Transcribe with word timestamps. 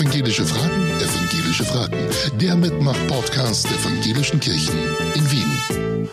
Evangelische 0.00 0.46
Fragen, 0.46 0.98
Evangelische 0.98 1.62
Fragen. 1.62 1.98
Der 2.40 2.56
Mitmach-Podcast 2.56 3.66
der 3.66 3.72
Evangelischen 3.72 4.40
Kirchen 4.40 4.72
in 5.14 5.30
Wien. 5.30 6.08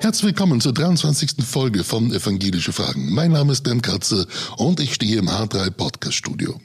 Herzlich 0.00 0.24
willkommen 0.24 0.62
zur 0.62 0.72
23. 0.72 1.44
Folge 1.46 1.84
von 1.84 2.10
Evangelische 2.10 2.72
Fragen. 2.72 3.12
Mein 3.12 3.32
Name 3.32 3.52
ist 3.52 3.66
Dan 3.66 3.82
Katze 3.82 4.26
und 4.56 4.80
ich 4.80 4.94
stehe 4.94 5.18
im 5.18 5.28
H3 5.28 5.72
Podcast 5.72 6.14
Studio. 6.14 6.58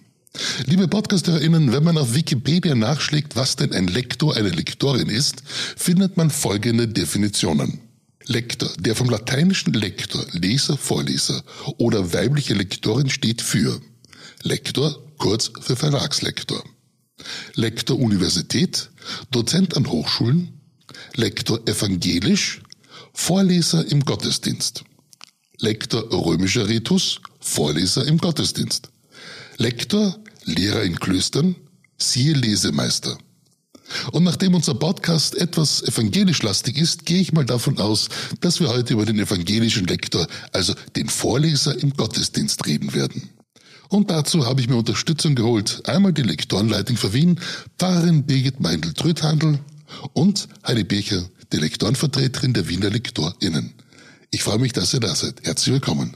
Liebe 0.67 0.87
PodcasterInnen, 0.87 1.73
wenn 1.73 1.83
man 1.83 1.97
auf 1.97 2.15
Wikipedia 2.15 2.75
nachschlägt, 2.75 3.35
was 3.35 3.57
denn 3.57 3.73
ein 3.73 3.87
Lektor, 3.87 4.37
eine 4.37 4.51
Lektorin 4.51 5.09
ist, 5.09 5.43
findet 5.75 6.15
man 6.15 6.29
folgende 6.29 6.87
Definitionen. 6.87 7.81
Lektor, 8.25 8.69
der 8.79 8.95
vom 8.95 9.09
lateinischen 9.09 9.73
Lektor, 9.73 10.25
Leser, 10.31 10.77
Vorleser 10.77 11.43
oder 11.77 12.13
weibliche 12.13 12.53
Lektorin 12.53 13.09
steht 13.09 13.41
für 13.41 13.81
Lektor, 14.43 14.99
kurz 15.17 15.51
für 15.61 15.75
Verlagslektor. 15.75 16.63
Lektor 17.53 17.99
Universität, 17.99 18.89
Dozent 19.29 19.77
an 19.77 19.87
Hochschulen, 19.87 20.61
Lektor 21.15 21.59
evangelisch, 21.67 22.61
Vorleser 23.13 23.85
im 23.91 24.03
Gottesdienst. 24.03 24.83
Lektor 25.59 26.11
römischer 26.11 26.67
Ritus, 26.67 27.19
Vorleser 27.39 28.07
im 28.07 28.17
Gottesdienst. 28.17 28.89
Lektor, 29.57 30.17
Lehrer 30.45 30.81
in 30.81 30.99
Klöstern, 30.99 31.55
siehe 31.99 32.33
Lesemeister. 32.33 33.19
Und 34.11 34.23
nachdem 34.23 34.55
unser 34.55 34.73
Podcast 34.73 35.35
etwas 35.35 35.83
evangelisch 35.83 36.41
lastig 36.41 36.77
ist, 36.77 37.05
gehe 37.05 37.21
ich 37.21 37.31
mal 37.31 37.45
davon 37.45 37.77
aus, 37.77 38.09
dass 38.39 38.59
wir 38.59 38.69
heute 38.69 38.93
über 38.93 39.05
den 39.05 39.19
evangelischen 39.19 39.85
Lektor, 39.85 40.25
also 40.51 40.73
den 40.95 41.09
Vorleser 41.09 41.77
im 41.77 41.93
Gottesdienst 41.93 42.65
reden 42.65 42.95
werden. 42.95 43.29
Und 43.91 44.09
dazu 44.09 44.45
habe 44.45 44.61
ich 44.61 44.69
mir 44.69 44.77
Unterstützung 44.77 45.35
geholt. 45.35 45.81
Einmal 45.85 46.13
die 46.13 46.21
Lektorenleitung 46.21 46.95
für 46.95 47.11
Wien, 47.11 47.41
Pfarrerin 47.77 48.23
Birgit 48.23 48.61
Meindl-Tröthandl 48.61 49.59
und 50.13 50.47
Heidi 50.65 50.85
Becher, 50.85 51.25
die 51.51 51.57
Lektorenvertreterin 51.57 52.53
der 52.53 52.69
Wiener 52.69 52.89
LektorInnen. 52.89 53.73
Ich 54.29 54.43
freue 54.43 54.59
mich, 54.59 54.71
dass 54.71 54.93
ihr 54.93 55.01
da 55.01 55.13
seid. 55.13 55.41
Herzlich 55.43 55.73
willkommen. 55.73 56.15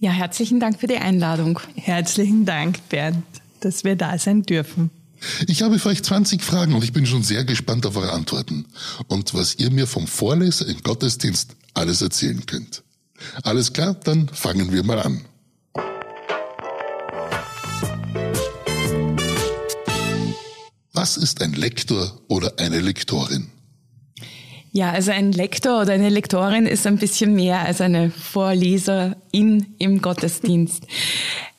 Ja, 0.00 0.10
herzlichen 0.10 0.58
Dank 0.58 0.80
für 0.80 0.88
die 0.88 0.96
Einladung. 0.96 1.60
Herzlichen 1.76 2.44
Dank, 2.44 2.80
Bernd, 2.88 3.22
dass 3.60 3.84
wir 3.84 3.94
da 3.94 4.18
sein 4.18 4.42
dürfen. 4.42 4.90
Ich 5.46 5.62
habe 5.62 5.78
für 5.78 5.90
euch 5.90 6.02
20 6.02 6.42
Fragen 6.42 6.74
und 6.74 6.82
ich 6.82 6.92
bin 6.92 7.06
schon 7.06 7.22
sehr 7.22 7.44
gespannt 7.44 7.86
auf 7.86 7.96
eure 7.96 8.10
Antworten 8.10 8.66
und 9.06 9.32
was 9.32 9.54
ihr 9.60 9.70
mir 9.70 9.86
vom 9.86 10.08
Vorleser 10.08 10.66
im 10.66 10.82
Gottesdienst 10.82 11.52
alles 11.72 12.02
erzählen 12.02 12.44
könnt. 12.46 12.82
Alles 13.44 13.72
klar, 13.72 13.94
dann 13.94 14.28
fangen 14.28 14.72
wir 14.72 14.82
mal 14.82 14.98
an. 14.98 15.20
Was 21.10 21.16
ist 21.16 21.42
ein 21.42 21.54
Lektor 21.54 22.20
oder 22.28 22.52
eine 22.58 22.78
Lektorin? 22.78 23.48
Ja, 24.70 24.92
also 24.92 25.10
ein 25.10 25.32
Lektor 25.32 25.82
oder 25.82 25.94
eine 25.94 26.08
Lektorin 26.08 26.66
ist 26.66 26.86
ein 26.86 26.98
bisschen 26.98 27.34
mehr 27.34 27.58
als 27.62 27.80
eine 27.80 28.12
Vorleserin 28.12 29.74
im 29.78 30.02
Gottesdienst. 30.02 30.86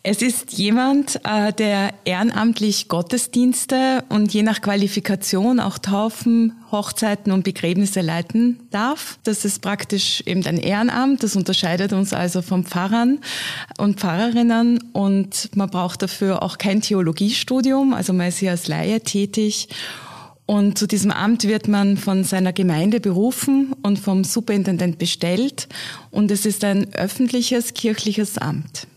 Es 0.03 0.23
ist 0.23 0.53
jemand, 0.53 1.19
äh, 1.25 1.53
der 1.53 1.93
ehrenamtlich 2.05 2.87
Gottesdienste 2.87 4.03
und 4.09 4.33
je 4.33 4.41
nach 4.41 4.61
Qualifikation 4.61 5.59
auch 5.59 5.77
Taufen, 5.77 6.53
Hochzeiten 6.71 7.31
und 7.31 7.43
Begräbnisse 7.43 8.01
leiten 8.01 8.59
darf. 8.71 9.19
Das 9.23 9.45
ist 9.45 9.61
praktisch 9.61 10.23
eben 10.25 10.43
ein 10.47 10.57
Ehrenamt. 10.57 11.21
Das 11.21 11.35
unterscheidet 11.35 11.93
uns 11.93 12.13
also 12.13 12.41
von 12.41 12.63
Pfarrern 12.63 13.19
und 13.77 13.99
Pfarrerinnen 13.99 14.79
und 14.91 15.55
man 15.55 15.69
braucht 15.69 16.01
dafür 16.01 16.41
auch 16.41 16.57
kein 16.57 16.81
Theologiestudium. 16.81 17.93
Also 17.93 18.11
man 18.11 18.29
ist 18.29 18.39
hier 18.39 18.51
als 18.51 18.67
Laie 18.67 19.01
tätig. 19.01 19.67
Und 20.47 20.79
zu 20.79 20.87
diesem 20.87 21.11
Amt 21.11 21.43
wird 21.43 21.67
man 21.67 21.95
von 21.95 22.23
seiner 22.23 22.53
Gemeinde 22.53 22.99
berufen 22.99 23.75
und 23.83 23.99
vom 23.99 24.23
Superintendent 24.23 24.97
bestellt. 24.97 25.67
Und 26.09 26.31
es 26.31 26.47
ist 26.47 26.63
ein 26.63 26.91
öffentliches 26.95 27.75
kirchliches 27.75 28.39
Amt. 28.39 28.87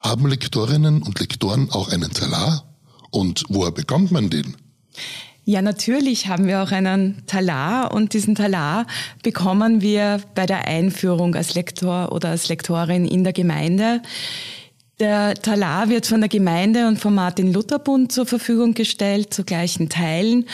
Haben 0.00 0.26
Lektorinnen 0.28 1.02
und 1.02 1.20
Lektoren 1.20 1.70
auch 1.70 1.92
einen 1.92 2.10
Talar? 2.10 2.64
Und 3.10 3.44
woher 3.50 3.70
bekommt 3.70 4.10
man 4.10 4.30
den? 4.30 4.56
Ja, 5.44 5.60
natürlich 5.60 6.26
haben 6.26 6.46
wir 6.46 6.62
auch 6.62 6.72
einen 6.72 7.22
Talar 7.26 7.92
und 7.92 8.14
diesen 8.14 8.34
Talar 8.34 8.86
bekommen 9.22 9.82
wir 9.82 10.22
bei 10.34 10.46
der 10.46 10.66
Einführung 10.66 11.34
als 11.34 11.54
Lektor 11.54 12.12
oder 12.12 12.30
als 12.30 12.48
Lektorin 12.48 13.04
in 13.04 13.24
der 13.24 13.34
Gemeinde. 13.34 14.00
Der 15.00 15.32
Talar 15.32 15.88
wird 15.88 16.06
von 16.06 16.20
der 16.20 16.28
Gemeinde 16.28 16.86
und 16.86 16.98
vom 16.98 17.14
Martin-Luther-Bund 17.14 18.12
zur 18.12 18.26
Verfügung 18.26 18.74
gestellt, 18.74 19.32
zu 19.32 19.44
gleichen 19.44 19.88
Teilen. 19.88 20.44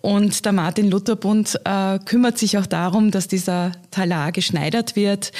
Und 0.00 0.46
der 0.46 0.52
Martin-Luther-Bund 0.52 1.60
äh, 1.66 1.98
kümmert 2.06 2.38
sich 2.38 2.56
auch 2.56 2.64
darum, 2.64 3.10
dass 3.10 3.28
dieser 3.28 3.72
Talar 3.90 4.32
geschneidert 4.32 4.96
wird. 4.96 5.32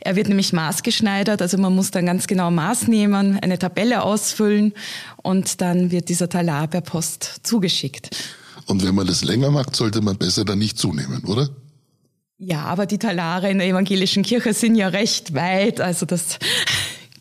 Er 0.00 0.16
wird 0.16 0.26
nämlich 0.26 0.52
maßgeschneidert, 0.52 1.40
also 1.40 1.58
man 1.58 1.76
muss 1.76 1.92
dann 1.92 2.06
ganz 2.06 2.26
genau 2.26 2.50
Maß 2.50 2.88
nehmen, 2.88 3.38
eine 3.38 3.56
Tabelle 3.56 4.02
ausfüllen 4.02 4.74
und 5.22 5.60
dann 5.60 5.92
wird 5.92 6.08
dieser 6.08 6.28
Talar 6.28 6.66
per 6.66 6.80
Post 6.80 7.42
zugeschickt. 7.44 8.10
Und 8.66 8.84
wenn 8.84 8.96
man 8.96 9.06
das 9.06 9.22
länger 9.22 9.52
macht, 9.52 9.76
sollte 9.76 10.00
man 10.00 10.18
besser 10.18 10.44
dann 10.44 10.58
nicht 10.58 10.76
zunehmen, 10.76 11.22
oder? 11.24 11.48
Ja, 12.40 12.64
aber 12.64 12.86
die 12.86 12.98
Talare 12.98 13.48
in 13.48 13.58
der 13.58 13.68
evangelischen 13.68 14.24
Kirche 14.24 14.54
sind 14.54 14.74
ja 14.74 14.88
recht 14.88 15.34
weit, 15.34 15.80
also 15.80 16.04
das 16.04 16.38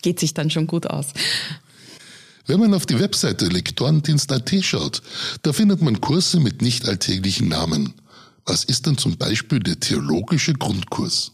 geht 0.07 0.21
sich 0.21 0.33
dann 0.33 0.49
schon 0.49 0.67
gut 0.67 0.87
aus. 0.87 1.07
Wenn 2.45 2.61
man 2.61 2.73
auf 2.73 2.85
die 2.85 2.97
Webseite 2.97 3.47
lektorendienst.at 3.47 4.63
schaut, 4.63 5.01
da 5.41 5.51
findet 5.51 5.81
man 5.81 5.99
Kurse 5.99 6.39
mit 6.39 6.61
nicht 6.61 6.87
alltäglichen 6.87 7.49
Namen. 7.49 7.93
Was 8.45 8.63
ist 8.63 8.85
denn 8.85 8.97
zum 8.97 9.17
Beispiel 9.17 9.59
der 9.59 9.81
theologische 9.81 10.53
Grundkurs? 10.53 11.33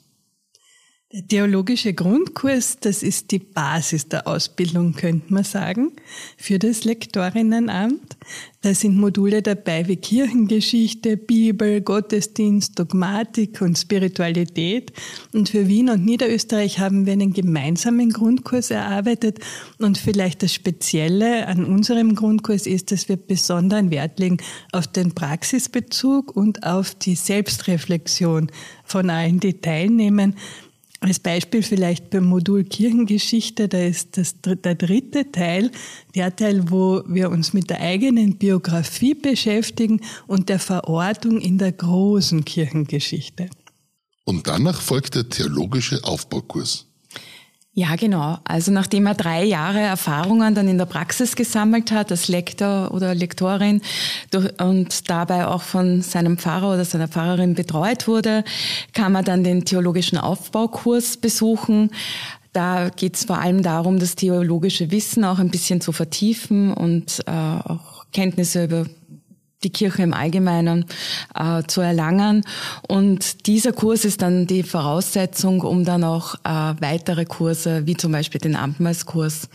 Der 1.15 1.27
theologische 1.27 1.93
Grundkurs, 1.93 2.79
das 2.79 3.03
ist 3.03 3.29
die 3.29 3.37
Basis 3.37 4.09
der 4.09 4.27
Ausbildung, 4.27 4.93
könnte 4.93 5.31
man 5.31 5.43
sagen, 5.43 5.91
für 6.37 6.57
das 6.57 6.85
Lektorinnenamt. 6.85 8.17
Da 8.63 8.73
sind 8.73 8.97
Module 8.97 9.43
dabei 9.43 9.87
wie 9.87 9.97
Kirchengeschichte, 9.97 11.17
Bibel, 11.17 11.81
Gottesdienst, 11.81 12.79
Dogmatik 12.79 13.61
und 13.61 13.77
Spiritualität. 13.77 14.91
Und 15.33 15.49
für 15.49 15.67
Wien 15.67 15.89
und 15.89 16.03
Niederösterreich 16.03 16.79
haben 16.79 17.05
wir 17.05 17.13
einen 17.13 17.33
gemeinsamen 17.33 18.09
Grundkurs 18.09 18.71
erarbeitet. 18.71 19.39
Und 19.77 19.99
vielleicht 19.99 20.41
das 20.41 20.53
Spezielle 20.53 21.45
an 21.45 21.65
unserem 21.65 22.15
Grundkurs 22.15 22.65
ist, 22.65 22.91
dass 22.91 23.07
wir 23.07 23.17
besonderen 23.17 23.91
Wert 23.91 24.17
legen 24.17 24.37
auf 24.71 24.87
den 24.87 25.13
Praxisbezug 25.13 26.35
und 26.35 26.63
auf 26.63 26.95
die 26.95 27.15
Selbstreflexion 27.15 28.49
von 28.85 29.09
allen, 29.09 29.39
die 29.39 29.53
teilnehmen. 29.53 30.35
Als 31.03 31.19
Beispiel 31.19 31.63
vielleicht 31.63 32.11
beim 32.11 32.23
Modul 32.23 32.63
Kirchengeschichte, 32.63 33.67
da 33.67 33.77
ist 33.77 34.15
das, 34.15 34.35
der 34.41 34.75
dritte 34.75 35.29
Teil, 35.33 35.69
der 36.15 36.33
Teil, 36.33 36.71
wo 36.71 37.03
wir 37.05 37.29
uns 37.29 37.51
mit 37.51 37.69
der 37.69 37.81
eigenen 37.81 38.37
Biografie 38.37 39.13
beschäftigen 39.13 39.99
und 40.27 40.47
der 40.47 40.59
Verortung 40.59 41.41
in 41.41 41.57
der 41.57 41.73
großen 41.73 42.45
Kirchengeschichte. 42.45 43.49
Und 44.23 44.47
danach 44.47 44.79
folgt 44.79 45.15
der 45.15 45.27
theologische 45.27 46.01
Aufbaukurs. 46.05 46.87
Ja, 47.75 47.95
genau. 47.95 48.37
Also 48.43 48.71
nachdem 48.71 49.07
er 49.07 49.15
drei 49.15 49.43
Jahre 49.43 49.79
Erfahrungen 49.79 50.53
dann 50.53 50.67
in 50.67 50.77
der 50.77 50.85
Praxis 50.85 51.35
gesammelt 51.35 51.91
hat, 51.91 52.11
als 52.11 52.27
Lektor 52.27 52.93
oder 52.93 53.15
Lektorin 53.15 53.81
und 54.59 55.09
dabei 55.09 55.47
auch 55.47 55.63
von 55.63 56.03
seinem 56.03 56.37
Pfarrer 56.37 56.73
oder 56.73 56.85
seiner 56.85 57.07
Pfarrerin 57.07 57.55
betreut 57.55 58.07
wurde, 58.07 58.43
kann 58.93 59.15
er 59.15 59.23
dann 59.23 59.43
den 59.43 59.65
theologischen 59.65 60.19
Aufbaukurs 60.19 61.17
besuchen. 61.17 61.89
Da 62.51 62.89
geht 62.89 63.15
es 63.15 63.25
vor 63.25 63.39
allem 63.39 63.63
darum, 63.63 63.97
das 63.97 64.15
theologische 64.15 64.91
Wissen 64.91 65.23
auch 65.25 65.39
ein 65.39 65.49
bisschen 65.49 65.81
zu 65.81 65.91
vertiefen 65.91 66.71
und 66.71 67.23
äh, 67.25 67.31
auch 67.31 68.05
Kenntnisse 68.13 68.65
über 68.65 68.85
die 69.63 69.69
Kirche 69.69 70.03
im 70.03 70.13
Allgemeinen 70.13 70.85
äh, 71.35 71.63
zu 71.67 71.81
erlangen. 71.81 72.43
Und 72.87 73.47
dieser 73.47 73.73
Kurs 73.73 74.05
ist 74.05 74.21
dann 74.21 74.47
die 74.47 74.63
Voraussetzung, 74.63 75.61
um 75.61 75.85
dann 75.85 76.03
auch 76.03 76.35
äh, 76.43 76.49
weitere 76.79 77.25
Kurse, 77.25 77.85
wie 77.85 77.95
zum 77.95 78.11
Beispiel 78.11 78.41
den 78.41 78.55
Abendmahlskurs, 78.55 79.49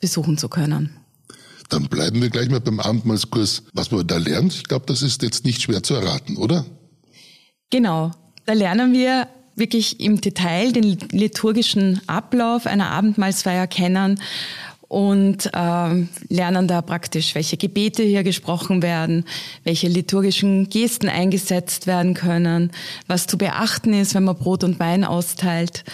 besuchen 0.00 0.38
zu 0.38 0.48
können. 0.48 0.96
Dann 1.68 1.88
bleiben 1.88 2.22
wir 2.22 2.30
gleich 2.30 2.48
mal 2.48 2.60
beim 2.60 2.80
Abendmahlskurs. 2.80 3.64
Was 3.74 3.90
man 3.90 4.06
da 4.06 4.16
lernt, 4.16 4.54
ich 4.54 4.64
glaube, 4.64 4.86
das 4.86 5.02
ist 5.02 5.22
jetzt 5.22 5.44
nicht 5.44 5.62
schwer 5.62 5.82
zu 5.82 5.94
erraten, 5.94 6.36
oder? 6.36 6.64
Genau. 7.70 8.12
Da 8.46 8.54
lernen 8.54 8.94
wir 8.94 9.28
wirklich 9.54 10.00
im 10.00 10.20
Detail 10.20 10.72
den 10.72 10.98
liturgischen 11.10 12.00
Ablauf 12.06 12.66
einer 12.66 12.90
Abendmahlsfeier 12.90 13.66
kennen 13.66 14.20
und 14.88 15.50
äh, 15.52 16.06
lernen 16.28 16.66
da 16.66 16.80
praktisch, 16.80 17.34
welche 17.34 17.58
Gebete 17.58 18.02
hier 18.02 18.24
gesprochen 18.24 18.82
werden, 18.82 19.24
welche 19.64 19.86
liturgischen 19.86 20.70
Gesten 20.70 21.08
eingesetzt 21.08 21.86
werden 21.86 22.14
können, 22.14 22.72
was 23.06 23.26
zu 23.26 23.36
beachten 23.36 23.92
ist, 23.92 24.14
wenn 24.14 24.24
man 24.24 24.36
Brot 24.36 24.64
und 24.64 24.80
Wein 24.80 25.04
austeilt. 25.04 25.84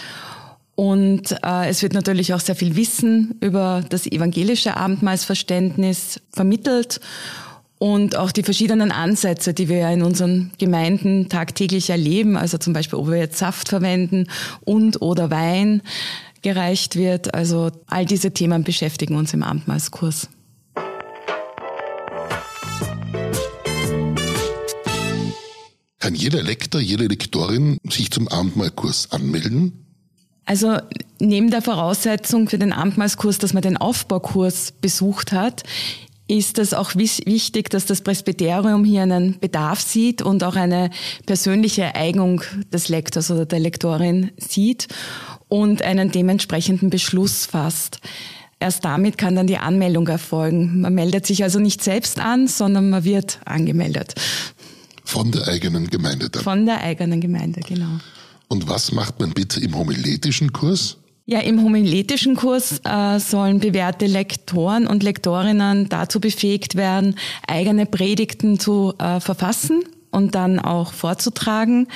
Und 0.75 1.31
äh, 1.43 1.69
es 1.69 1.81
wird 1.83 1.93
natürlich 1.93 2.33
auch 2.33 2.39
sehr 2.39 2.55
viel 2.55 2.75
Wissen 2.75 3.35
über 3.41 3.83
das 3.87 4.07
evangelische 4.07 4.75
Abendmahlsverständnis 4.75 6.21
vermittelt 6.31 6.99
und 7.77 8.15
auch 8.15 8.31
die 8.31 8.43
verschiedenen 8.43 8.91
Ansätze, 8.91 9.53
die 9.53 9.67
wir 9.67 9.89
in 9.89 10.01
unseren 10.01 10.51
Gemeinden 10.57 11.27
tagtäglich 11.27 11.89
erleben, 11.89 12.37
also 12.37 12.57
zum 12.57 12.73
Beispiel, 12.73 12.97
ob 12.99 13.09
wir 13.09 13.17
jetzt 13.17 13.37
Saft 13.37 13.69
verwenden 13.69 14.27
und 14.63 15.01
oder 15.01 15.29
Wein 15.29 15.81
gereicht 16.45 16.95
wird. 16.95 17.33
Also 17.33 17.71
all 17.87 18.05
diese 18.05 18.31
Themen 18.31 18.63
beschäftigen 18.63 19.15
uns 19.15 19.33
im 19.33 19.41
Abendmahlskurs. 19.41 20.29
Kann 25.99 26.13
jeder 26.13 26.43
Lektor, 26.43 26.79
jede 26.79 27.07
Lektorin 27.07 27.79
sich 27.89 28.11
zum 28.11 28.27
Abendmahlkurs 28.27 29.11
anmelden? 29.11 29.87
Also 30.45 30.77
neben 31.19 31.49
der 31.49 31.63
Voraussetzung 31.63 32.47
für 32.47 32.59
den 32.59 32.73
Abendmahlskurs, 32.73 33.39
dass 33.39 33.53
man 33.53 33.63
den 33.63 33.77
Aufbaukurs 33.77 34.71
besucht 34.79 35.31
hat, 35.31 35.63
ist 36.27 36.59
es 36.59 36.75
auch 36.75 36.93
wichtig, 36.95 37.71
dass 37.71 37.87
das 37.87 38.01
Presbyterium 38.01 38.83
hier 38.83 39.01
einen 39.01 39.39
Bedarf 39.39 39.81
sieht 39.81 40.21
und 40.21 40.43
auch 40.43 40.55
eine 40.55 40.91
persönliche 41.25 41.95
Eignung 41.95 42.43
des 42.71 42.89
Lektors 42.89 43.31
oder 43.31 43.47
der 43.47 43.59
Lektorin 43.59 44.29
sieht 44.37 44.87
und 45.47 45.81
einen 45.81 46.11
dementsprechenden 46.11 46.89
Beschluss 46.89 47.45
fasst. 47.45 47.99
Erst 48.59 48.85
damit 48.85 49.17
kann 49.17 49.35
dann 49.35 49.47
die 49.47 49.57
Anmeldung 49.57 50.07
erfolgen. 50.07 50.81
Man 50.81 50.93
meldet 50.93 51.25
sich 51.25 51.43
also 51.43 51.59
nicht 51.59 51.83
selbst 51.83 52.19
an, 52.19 52.47
sondern 52.47 52.89
man 52.89 53.03
wird 53.03 53.39
angemeldet. 53.45 54.15
Von 55.03 55.31
der 55.31 55.47
eigenen 55.47 55.89
Gemeinde 55.89 56.29
dann? 56.29 56.41
Von 56.41 56.65
der 56.65 56.81
eigenen 56.81 57.21
Gemeinde, 57.21 57.61
genau. 57.61 57.99
Und 58.47 58.67
was 58.67 58.91
macht 58.91 59.19
man 59.19 59.31
bitte 59.33 59.59
im 59.59 59.77
homiletischen 59.77 60.53
Kurs? 60.53 60.97
Ja, 61.27 61.39
im 61.39 61.63
homiletischen 61.63 62.35
Kurs 62.35 62.81
äh, 62.83 63.19
sollen 63.19 63.59
bewährte 63.59 64.05
Lektoren 64.05 64.85
und 64.85 65.01
Lektorinnen 65.01 65.89
dazu 65.89 66.19
befähigt 66.19 66.75
werden, 66.75 67.15
eigene 67.47 67.87
Predigten 67.87 68.59
zu 68.59 68.93
äh, 68.99 69.19
verfassen 69.19 69.83
und 70.11 70.35
dann 70.35 70.59
auch 70.59 70.93
vorzutragen. 70.93 71.87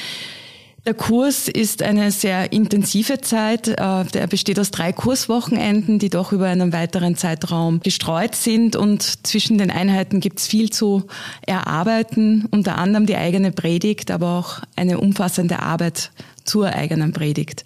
Der 0.86 0.94
Kurs 0.94 1.48
ist 1.48 1.84
eine 1.84 2.12
sehr 2.12 2.52
intensive 2.52 3.22
Zeit. 3.22 3.68
Äh, 3.68 3.74
er 3.78 4.28
besteht 4.28 4.60
aus 4.60 4.72
drei 4.72 4.94
Kurswochenenden, 4.94 6.00
die 6.00 6.10
doch 6.10 6.32
über 6.32 6.48
einen 6.48 6.74
weiteren 6.74 7.16
Zeitraum 7.16 7.82
gestreut 7.82 8.36
sind. 8.36 8.76
Und 8.76 9.28
zwischen 9.28 9.58
den 9.58 9.72
Einheiten 9.72 10.20
gibt 10.20 10.40
es 10.40 10.48
viel 10.48 10.70
zu 10.70 11.04
erarbeiten, 11.46 12.48
unter 12.52 12.78
anderem 12.78 13.06
die 13.06 13.18
eigene 13.18 13.52
Predigt, 13.52 14.10
aber 14.10 14.40
auch 14.40 14.62
eine 14.76 15.00
umfassende 15.00 15.60
Arbeit 15.60 16.12
zur 16.46 16.68
eigenen 16.68 17.12
Predigt. 17.12 17.66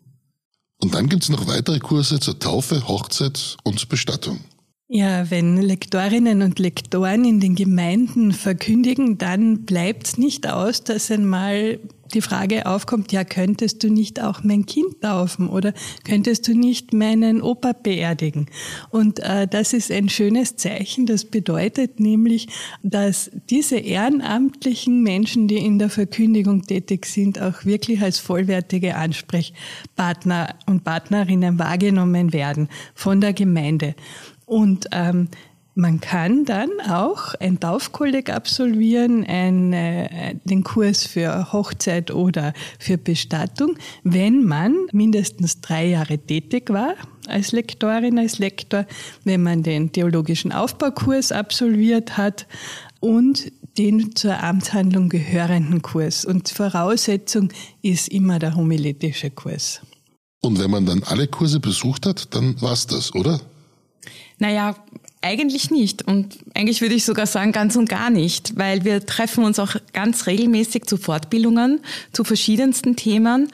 Und 0.81 0.93
dann 0.95 1.07
gibt 1.07 1.23
es 1.23 1.29
noch 1.29 1.47
weitere 1.47 1.79
Kurse 1.79 2.19
zur 2.19 2.39
Taufe, 2.39 2.87
Hochzeit 2.87 3.57
und 3.63 3.87
Bestattung. 3.87 4.39
Ja, 4.89 5.31
wenn 5.31 5.61
Lektorinnen 5.61 6.41
und 6.41 6.59
Lektoren 6.59 7.25
in 7.25 7.39
den 7.39 7.55
Gemeinden 7.55 8.31
verkündigen, 8.31 9.17
dann 9.17 9.63
bleibt 9.65 10.05
es 10.05 10.17
nicht 10.17 10.47
aus, 10.47 10.83
dass 10.83 11.09
einmal 11.09 11.79
die 12.13 12.21
Frage 12.21 12.65
aufkommt, 12.65 13.11
ja, 13.11 13.23
könntest 13.23 13.83
du 13.83 13.89
nicht 13.89 14.21
auch 14.21 14.43
mein 14.43 14.65
Kind 14.65 15.01
taufen 15.01 15.49
oder 15.49 15.73
könntest 16.03 16.47
du 16.47 16.53
nicht 16.53 16.93
meinen 16.93 17.41
Opa 17.41 17.73
beerdigen? 17.73 18.47
Und 18.89 19.19
äh, 19.19 19.47
das 19.47 19.73
ist 19.73 19.91
ein 19.91 20.09
schönes 20.09 20.55
Zeichen. 20.55 21.05
Das 21.05 21.25
bedeutet 21.25 21.99
nämlich, 21.99 22.47
dass 22.83 23.31
diese 23.49 23.77
ehrenamtlichen 23.77 25.03
Menschen, 25.03 25.47
die 25.47 25.57
in 25.57 25.79
der 25.79 25.89
Verkündigung 25.89 26.63
tätig 26.63 27.05
sind, 27.05 27.41
auch 27.41 27.65
wirklich 27.65 28.01
als 28.01 28.19
vollwertige 28.19 28.95
Ansprechpartner 28.95 30.55
und 30.65 30.83
Partnerinnen 30.83 31.59
wahrgenommen 31.59 32.33
werden 32.33 32.69
von 32.93 33.21
der 33.21 33.33
Gemeinde. 33.33 33.95
Und 34.45 34.87
ähm, 34.91 35.29
man 35.75 35.99
kann 35.99 36.45
dann 36.45 36.69
auch 36.87 37.33
ein 37.39 37.59
Taufkolleg 37.59 38.29
absolvieren, 38.29 39.25
ein, 39.25 39.73
äh, 39.73 40.35
den 40.43 40.63
Kurs 40.63 41.05
für 41.05 41.51
Hochzeit 41.51 42.11
oder 42.11 42.53
für 42.79 42.97
Bestattung, 42.97 43.77
wenn 44.03 44.43
man 44.43 44.75
mindestens 44.91 45.61
drei 45.61 45.87
Jahre 45.87 46.19
tätig 46.19 46.69
war 46.69 46.93
als 47.27 47.51
Lektorin, 47.53 48.19
als 48.19 48.37
Lektor, 48.37 48.85
wenn 49.23 49.41
man 49.41 49.63
den 49.63 49.91
theologischen 49.91 50.51
Aufbaukurs 50.51 51.31
absolviert 51.31 52.17
hat 52.17 52.47
und 52.99 53.51
den 53.77 54.15
zur 54.15 54.43
Amtshandlung 54.43 55.09
gehörenden 55.09 55.81
Kurs. 55.81 56.25
Und 56.25 56.49
Voraussetzung 56.49 57.49
ist 57.81 58.09
immer 58.09 58.39
der 58.39 58.55
homiletische 58.55 59.31
Kurs. 59.31 59.81
Und 60.41 60.59
wenn 60.59 60.69
man 60.69 60.85
dann 60.85 61.03
alle 61.03 61.27
Kurse 61.27 61.59
besucht 61.59 62.05
hat, 62.05 62.35
dann 62.35 62.61
war's 62.61 62.85
das, 62.85 63.15
oder? 63.15 63.39
Naja, 64.39 64.75
eigentlich 65.23 65.71
nicht. 65.71 66.03
Und 66.03 66.37
eigentlich 66.53 66.81
würde 66.81 66.95
ich 66.95 67.05
sogar 67.05 67.25
sagen, 67.25 67.51
ganz 67.51 67.75
und 67.75 67.89
gar 67.89 68.09
nicht, 68.09 68.57
weil 68.57 68.83
wir 68.83 69.05
treffen 69.05 69.43
uns 69.43 69.57
auch 69.57 69.75
ganz 69.93 70.27
regelmäßig 70.27 70.85
zu 70.85 70.97
Fortbildungen 70.97 71.79
zu 72.11 72.23
verschiedensten 72.23 72.95
Themen. 72.95 73.49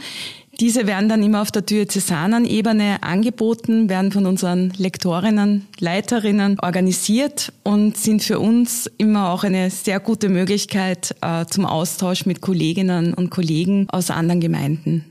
Diese 0.60 0.88
werden 0.88 1.08
dann 1.08 1.24
immer 1.24 1.42
auf 1.42 1.52
der 1.52 1.62
Diözesanen-Ebene 1.62 3.02
angeboten, 3.02 3.88
werden 3.88 4.12
von 4.12 4.26
unseren 4.26 4.74
Lektorinnen, 4.76 5.68
Leiterinnen 5.80 6.60
organisiert 6.60 7.54
und 7.64 7.96
sind 7.96 8.24
für 8.24 8.40
uns 8.40 8.92
immer 8.98 9.30
auch 9.30 9.46
eine 9.46 9.70
sehr 9.70 10.02
gute 10.02 10.28
Möglichkeit 10.28 11.16
äh, 11.22 11.46
zum 11.46 11.66
Austausch 11.66 12.26
mit 12.26 12.42
Kolleginnen 12.42 13.14
und 13.14 13.30
Kollegen 13.30 13.88
aus 13.90 14.12
anderen 14.12 14.42
Gemeinden. 14.42 15.06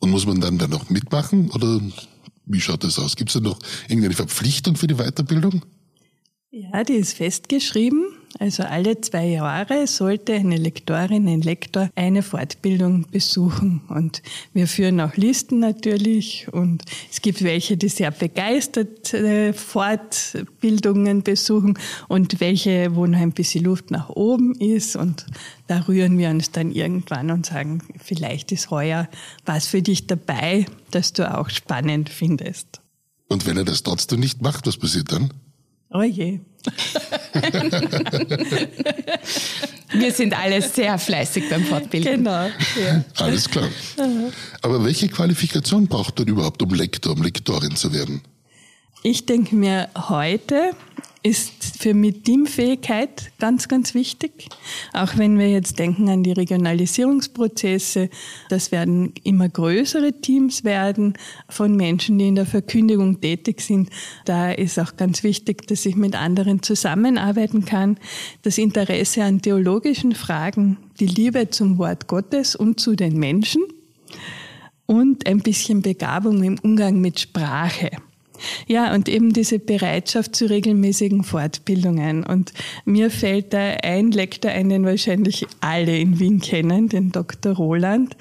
Und 0.00 0.10
muss 0.10 0.26
man 0.26 0.40
dann 0.40 0.58
da 0.58 0.66
noch 0.66 0.90
mitmachen 0.90 1.50
oder 1.52 1.80
wie 2.46 2.60
schaut 2.60 2.82
das 2.82 2.98
aus? 2.98 3.14
Gibt 3.14 3.30
es 3.30 3.34
da 3.34 3.40
noch 3.40 3.58
irgendeine 3.86 4.14
Verpflichtung 4.14 4.74
für 4.74 4.88
die 4.88 4.96
Weiterbildung? 4.96 5.62
Ja, 6.50 6.82
die 6.82 6.94
ist 6.94 7.12
festgeschrieben. 7.12 8.06
Also 8.38 8.62
alle 8.62 8.98
zwei 9.02 9.26
Jahre 9.26 9.86
sollte 9.86 10.32
eine 10.32 10.56
Lektorin, 10.56 11.28
ein 11.28 11.42
Lektor 11.42 11.90
eine 11.94 12.22
Fortbildung 12.22 13.04
besuchen. 13.10 13.82
Und 13.88 14.22
wir 14.54 14.66
führen 14.66 14.98
auch 15.02 15.14
Listen 15.16 15.58
natürlich. 15.58 16.46
Und 16.50 16.84
es 17.10 17.20
gibt 17.20 17.42
welche, 17.44 17.76
die 17.76 17.90
sehr 17.90 18.10
begeistert 18.10 19.12
äh, 19.12 19.52
Fortbildungen 19.52 21.22
besuchen 21.22 21.78
und 22.08 22.40
welche, 22.40 22.94
wo 22.96 23.04
noch 23.04 23.18
ein 23.18 23.32
bisschen 23.32 23.64
Luft 23.64 23.90
nach 23.90 24.08
oben 24.08 24.54
ist. 24.54 24.96
Und 24.96 25.26
da 25.66 25.80
rühren 25.80 26.16
wir 26.16 26.30
uns 26.30 26.50
dann 26.50 26.72
irgendwann 26.72 27.30
und 27.30 27.44
sagen, 27.44 27.82
vielleicht 28.02 28.52
ist 28.52 28.70
heuer 28.70 29.08
was 29.44 29.66
für 29.66 29.82
dich 29.82 30.06
dabei, 30.06 30.64
das 30.92 31.12
du 31.12 31.30
auch 31.30 31.50
spannend 31.50 32.08
findest. 32.08 32.80
Und 33.28 33.44
wenn 33.44 33.58
er 33.58 33.64
das 33.64 33.82
trotzdem 33.82 34.20
nicht 34.20 34.40
macht, 34.40 34.66
was 34.66 34.78
passiert 34.78 35.12
dann? 35.12 35.30
Oh 35.90 36.02
je. 36.02 36.40
Wir 39.92 40.12
sind 40.12 40.38
alle 40.38 40.60
sehr 40.60 40.98
fleißig 40.98 41.48
beim 41.48 41.64
Fortbilden. 41.64 42.24
Genau. 42.24 42.46
Ja. 42.78 43.04
Alles 43.16 43.48
klar. 43.48 43.68
Aber 44.62 44.84
welche 44.84 45.08
Qualifikation 45.08 45.86
braucht 45.86 46.18
man 46.18 46.28
überhaupt, 46.28 46.62
um 46.62 46.74
Lektor, 46.74 47.14
um 47.14 47.22
Lektorin 47.22 47.74
zu 47.74 47.94
werden? 47.94 48.20
Ich 49.02 49.24
denke 49.26 49.54
mir 49.54 49.88
heute, 50.08 50.72
ist 51.28 51.76
für 51.78 51.92
mich 51.92 52.22
Teamfähigkeit 52.22 53.32
ganz, 53.38 53.68
ganz 53.68 53.92
wichtig. 53.92 54.48
Auch 54.94 55.18
wenn 55.18 55.38
wir 55.38 55.50
jetzt 55.50 55.78
denken 55.78 56.08
an 56.08 56.22
die 56.22 56.32
Regionalisierungsprozesse, 56.32 58.08
das 58.48 58.72
werden 58.72 59.12
immer 59.24 59.48
größere 59.48 60.20
Teams 60.20 60.64
werden 60.64 61.12
von 61.48 61.76
Menschen, 61.76 62.18
die 62.18 62.28
in 62.28 62.34
der 62.34 62.46
Verkündigung 62.46 63.20
tätig 63.20 63.60
sind. 63.60 63.90
Da 64.24 64.50
ist 64.50 64.78
auch 64.78 64.96
ganz 64.96 65.22
wichtig, 65.22 65.66
dass 65.66 65.84
ich 65.84 65.96
mit 65.96 66.14
anderen 66.14 66.62
zusammenarbeiten 66.62 67.66
kann. 67.66 67.98
Das 68.42 68.56
Interesse 68.56 69.22
an 69.22 69.42
theologischen 69.42 70.14
Fragen, 70.14 70.78
die 70.98 71.06
Liebe 71.06 71.50
zum 71.50 71.76
Wort 71.76 72.06
Gottes 72.06 72.56
und 72.56 72.80
zu 72.80 72.96
den 72.96 73.18
Menschen 73.18 73.62
und 74.86 75.26
ein 75.26 75.40
bisschen 75.40 75.82
Begabung 75.82 76.42
im 76.42 76.58
Umgang 76.62 77.02
mit 77.02 77.20
Sprache. 77.20 77.90
Ja, 78.66 78.94
und 78.94 79.08
eben 79.08 79.32
diese 79.32 79.58
Bereitschaft 79.58 80.36
zu 80.36 80.48
regelmäßigen 80.48 81.24
Fortbildungen. 81.24 82.24
Und 82.24 82.52
mir 82.84 83.10
fällt 83.10 83.52
da 83.52 83.58
ein 83.58 84.10
Lektor 84.10 84.50
ein, 84.50 84.68
den 84.68 84.84
wahrscheinlich 84.84 85.46
alle 85.60 85.98
in 85.98 86.18
Wien 86.18 86.40
kennen, 86.40 86.88
den 86.88 87.12
Dr. 87.12 87.54
Roland, 87.54 88.16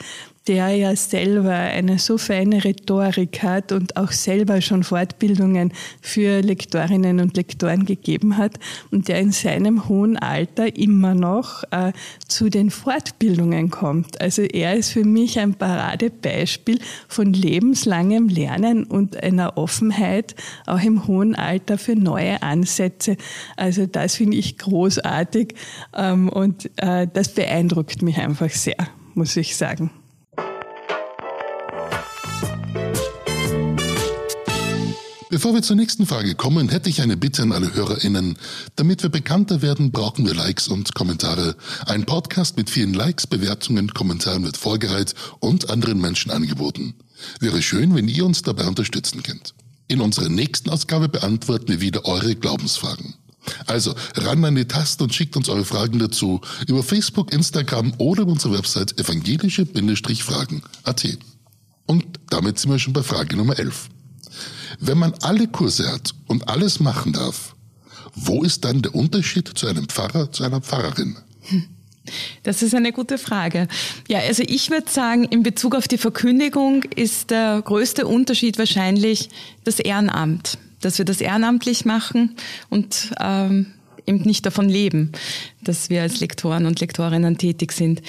der 0.47 0.69
ja 0.69 0.95
selber 0.95 1.51
eine 1.51 1.99
so 1.99 2.17
feine 2.17 2.63
Rhetorik 2.63 3.43
hat 3.43 3.71
und 3.71 3.97
auch 3.97 4.11
selber 4.11 4.61
schon 4.61 4.83
Fortbildungen 4.83 5.73
für 6.01 6.41
Lektorinnen 6.41 7.19
und 7.19 7.35
Lektoren 7.35 7.85
gegeben 7.85 8.37
hat 8.37 8.53
und 8.91 9.07
der 9.07 9.19
in 9.19 9.31
seinem 9.31 9.89
hohen 9.89 10.17
Alter 10.17 10.75
immer 10.77 11.13
noch 11.13 11.63
äh, 11.71 11.91
zu 12.27 12.49
den 12.49 12.69
Fortbildungen 12.69 13.69
kommt. 13.69 14.21
Also 14.21 14.43
er 14.43 14.75
ist 14.75 14.91
für 14.91 15.03
mich 15.03 15.39
ein 15.39 15.53
Paradebeispiel 15.53 16.79
von 17.07 17.33
lebenslangem 17.33 18.29
Lernen 18.29 18.85
und 18.85 19.21
einer 19.21 19.57
Offenheit 19.57 20.35
auch 20.65 20.81
im 20.81 21.07
hohen 21.07 21.35
Alter 21.35 21.77
für 21.77 21.95
neue 21.95 22.41
Ansätze. 22.41 23.17
Also 23.57 23.85
das 23.85 24.15
finde 24.15 24.37
ich 24.37 24.57
großartig 24.57 25.55
ähm, 25.95 26.29
und 26.29 26.69
äh, 26.77 27.07
das 27.11 27.33
beeindruckt 27.33 28.01
mich 28.01 28.17
einfach 28.17 28.49
sehr, 28.49 28.77
muss 29.13 29.35
ich 29.35 29.57
sagen. 29.57 29.91
Bevor 35.37 35.53
wir 35.53 35.61
zur 35.61 35.75
nächsten 35.75 36.07
Frage 36.07 36.33
kommen, 36.33 36.69
hätte 36.69 36.89
ich 36.89 36.99
eine 36.99 37.15
Bitte 37.15 37.43
an 37.43 37.51
alle 37.51 37.75
HörerInnen. 37.75 38.39
Damit 38.75 39.03
wir 39.03 39.11
bekannter 39.11 39.61
werden, 39.61 39.91
brauchen 39.91 40.25
wir 40.25 40.33
Likes 40.33 40.67
und 40.67 40.95
Kommentare. 40.95 41.55
Ein 41.85 42.07
Podcast 42.07 42.57
mit 42.57 42.71
vielen 42.71 42.95
Likes, 42.95 43.27
Bewertungen, 43.27 43.93
Kommentaren 43.93 44.43
wird 44.43 44.57
vorgereiht 44.57 45.13
und 45.39 45.69
anderen 45.69 46.01
Menschen 46.01 46.31
angeboten. 46.31 46.95
Wäre 47.39 47.61
schön, 47.61 47.93
wenn 47.93 48.07
ihr 48.07 48.25
uns 48.25 48.41
dabei 48.41 48.65
unterstützen 48.65 49.21
könnt. 49.21 49.53
In 49.87 50.01
unserer 50.01 50.29
nächsten 50.29 50.71
Ausgabe 50.71 51.07
beantworten 51.07 51.67
wir 51.67 51.81
wieder 51.81 52.05
eure 52.05 52.35
Glaubensfragen. 52.35 53.13
Also 53.67 53.93
ran 54.15 54.43
an 54.43 54.55
die 54.55 54.65
Taste 54.65 55.03
und 55.03 55.13
schickt 55.13 55.37
uns 55.37 55.49
eure 55.49 55.65
Fragen 55.65 55.99
dazu 55.99 56.41
über 56.65 56.81
Facebook, 56.81 57.31
Instagram 57.31 57.93
oder 57.99 58.25
unsere 58.25 58.57
Website 58.57 58.99
evangelische-fragen.at. 58.99 61.17
Und 61.85 62.05
damit 62.31 62.57
sind 62.57 62.71
wir 62.71 62.79
schon 62.79 62.93
bei 62.93 63.03
Frage 63.03 63.37
Nummer 63.37 63.59
11. 63.59 63.89
Wenn 64.79 64.97
man 64.97 65.13
alle 65.21 65.47
Kurse 65.47 65.91
hat 65.91 66.13
und 66.27 66.47
alles 66.49 66.79
machen 66.79 67.13
darf, 67.13 67.55
wo 68.15 68.43
ist 68.43 68.65
dann 68.65 68.81
der 68.81 68.95
Unterschied 68.95 69.47
zu 69.55 69.67
einem 69.67 69.87
Pfarrer, 69.87 70.31
zu 70.31 70.43
einer 70.43 70.61
Pfarrerin? 70.61 71.17
Das 72.43 72.61
ist 72.61 72.73
eine 72.73 72.91
gute 72.91 73.17
Frage. 73.17 73.67
Ja, 74.07 74.19
also 74.19 74.43
ich 74.45 74.69
würde 74.69 74.89
sagen, 74.89 75.25
in 75.25 75.43
Bezug 75.43 75.75
auf 75.75 75.87
die 75.87 75.97
Verkündigung 75.97 76.83
ist 76.95 77.31
der 77.31 77.61
größte 77.61 78.07
Unterschied 78.07 78.57
wahrscheinlich 78.57 79.29
das 79.65 79.79
Ehrenamt, 79.79 80.57
dass 80.81 80.97
wir 80.97 81.05
das 81.05 81.21
ehrenamtlich 81.21 81.85
machen 81.85 82.35
und 82.69 83.11
ähm, 83.19 83.73
eben 84.05 84.21
nicht 84.21 84.45
davon 84.45 84.69
leben, 84.69 85.11
dass 85.61 85.89
wir 85.89 86.01
als 86.01 86.19
Lektoren 86.19 86.65
und 86.65 86.79
Lektorinnen 86.79 87.37
tätig 87.37 87.73
sind. 87.73 88.01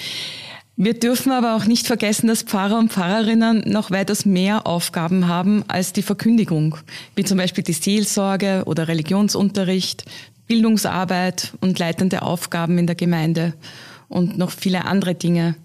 Wir 0.81 0.93
dürfen 0.93 1.33
aber 1.33 1.57
auch 1.57 1.65
nicht 1.65 1.87
vergessen, 1.87 2.27
dass 2.27 2.43
Pfarrer 2.43 2.79
und 2.79 2.93
Pfarrerinnen 2.93 3.65
noch 3.65 3.91
weitaus 3.91 4.25
mehr 4.25 4.65
Aufgaben 4.65 5.27
haben 5.27 5.65
als 5.67 5.91
die 5.91 6.01
Verkündigung, 6.01 6.77
wie 7.15 7.25
zum 7.25 7.37
Beispiel 7.37 7.65
die 7.65 7.73
Seelsorge 7.73 8.63
oder 8.65 8.87
Religionsunterricht, 8.87 10.05
Bildungsarbeit 10.47 11.51
und 11.59 11.77
leitende 11.79 12.21
Aufgaben 12.21 12.77
in 12.77 12.87
der 12.87 12.95
Gemeinde 12.95 13.55
und 14.07 14.37
noch 14.37 14.51
viele 14.51 14.85
andere 14.85 15.15
Dinge. 15.15 15.55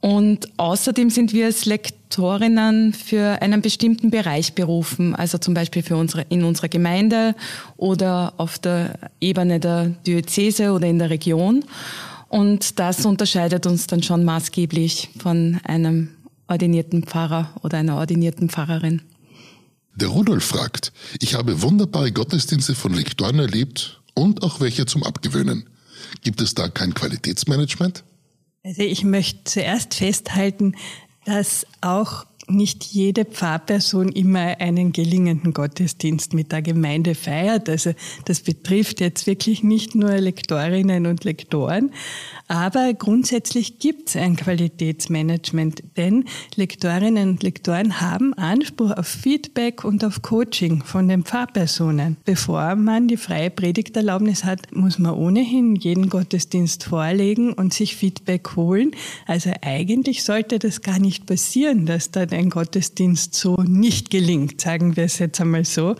Und 0.00 0.48
außerdem 0.56 1.08
sind 1.08 1.32
wir 1.32 1.46
als 1.46 1.64
Lektorinnen 1.64 2.94
für 2.94 3.40
einen 3.40 3.62
bestimmten 3.62 4.10
Bereich 4.10 4.54
berufen, 4.54 5.14
also 5.14 5.38
zum 5.38 5.54
Beispiel 5.54 5.84
für 5.84 5.96
unsere, 5.96 6.26
in 6.30 6.42
unserer 6.42 6.68
Gemeinde 6.68 7.36
oder 7.76 8.34
auf 8.38 8.58
der 8.58 8.98
Ebene 9.20 9.60
der 9.60 9.90
Diözese 10.04 10.72
oder 10.72 10.88
in 10.88 10.98
der 10.98 11.10
Region. 11.10 11.64
Und 12.28 12.78
das 12.78 13.06
unterscheidet 13.06 13.66
uns 13.66 13.86
dann 13.86 14.02
schon 14.02 14.24
maßgeblich 14.24 15.10
von 15.18 15.60
einem 15.64 16.10
ordinierten 16.48 17.04
Pfarrer 17.04 17.52
oder 17.62 17.78
einer 17.78 17.96
ordinierten 17.96 18.48
Pfarrerin. 18.48 19.02
Der 19.94 20.08
Rudolf 20.08 20.44
fragt, 20.44 20.92
ich 21.20 21.34
habe 21.34 21.62
wunderbare 21.62 22.12
Gottesdienste 22.12 22.74
von 22.74 22.92
Lektoren 22.92 23.38
erlebt 23.38 24.02
und 24.14 24.42
auch 24.42 24.60
welche 24.60 24.86
zum 24.86 25.02
Abgewöhnen. 25.02 25.68
Gibt 26.22 26.40
es 26.40 26.54
da 26.54 26.68
kein 26.68 26.94
Qualitätsmanagement? 26.94 28.04
Also 28.62 28.82
ich 28.82 29.04
möchte 29.04 29.44
zuerst 29.44 29.94
festhalten, 29.94 30.74
dass 31.24 31.66
auch 31.80 32.26
nicht 32.48 32.84
jede 32.84 33.24
Pfarrperson 33.24 34.10
immer 34.10 34.60
einen 34.60 34.92
gelingenden 34.92 35.52
Gottesdienst 35.52 36.34
mit 36.34 36.52
der 36.52 36.62
Gemeinde 36.62 37.14
feiert. 37.14 37.68
Also 37.68 37.92
das 38.24 38.40
betrifft 38.40 39.00
jetzt 39.00 39.26
wirklich 39.26 39.62
nicht 39.62 39.94
nur 39.94 40.16
Lektorinnen 40.16 41.06
und 41.06 41.24
Lektoren, 41.24 41.90
aber 42.48 42.94
grundsätzlich 42.94 43.80
gibt 43.80 44.10
es 44.10 44.16
ein 44.16 44.36
Qualitätsmanagement, 44.36 45.82
denn 45.96 46.24
Lektorinnen 46.54 47.30
und 47.30 47.42
Lektoren 47.42 48.00
haben 48.00 48.34
Anspruch 48.34 48.92
auf 48.92 49.08
Feedback 49.08 49.84
und 49.84 50.04
auf 50.04 50.22
Coaching 50.22 50.84
von 50.84 51.08
den 51.08 51.24
Pfarrpersonen. 51.24 52.16
Bevor 52.24 52.76
man 52.76 53.08
die 53.08 53.16
freie 53.16 53.50
Predigterlaubnis 53.50 54.44
hat, 54.44 54.72
muss 54.74 54.98
man 54.98 55.14
ohnehin 55.14 55.74
jeden 55.74 56.08
Gottesdienst 56.08 56.84
vorlegen 56.84 57.52
und 57.52 57.74
sich 57.74 57.96
Feedback 57.96 58.54
holen. 58.54 58.92
Also 59.26 59.50
eigentlich 59.62 60.22
sollte 60.22 60.60
das 60.60 60.82
gar 60.82 61.00
nicht 61.00 61.26
passieren, 61.26 61.86
dass 61.86 62.12
dann 62.12 62.35
ein 62.36 62.50
Gottesdienst 62.50 63.34
so 63.34 63.56
nicht 63.56 64.10
gelingt, 64.10 64.60
sagen 64.60 64.96
wir 64.96 65.04
es 65.04 65.18
jetzt 65.18 65.40
einmal 65.40 65.64
so. 65.64 65.96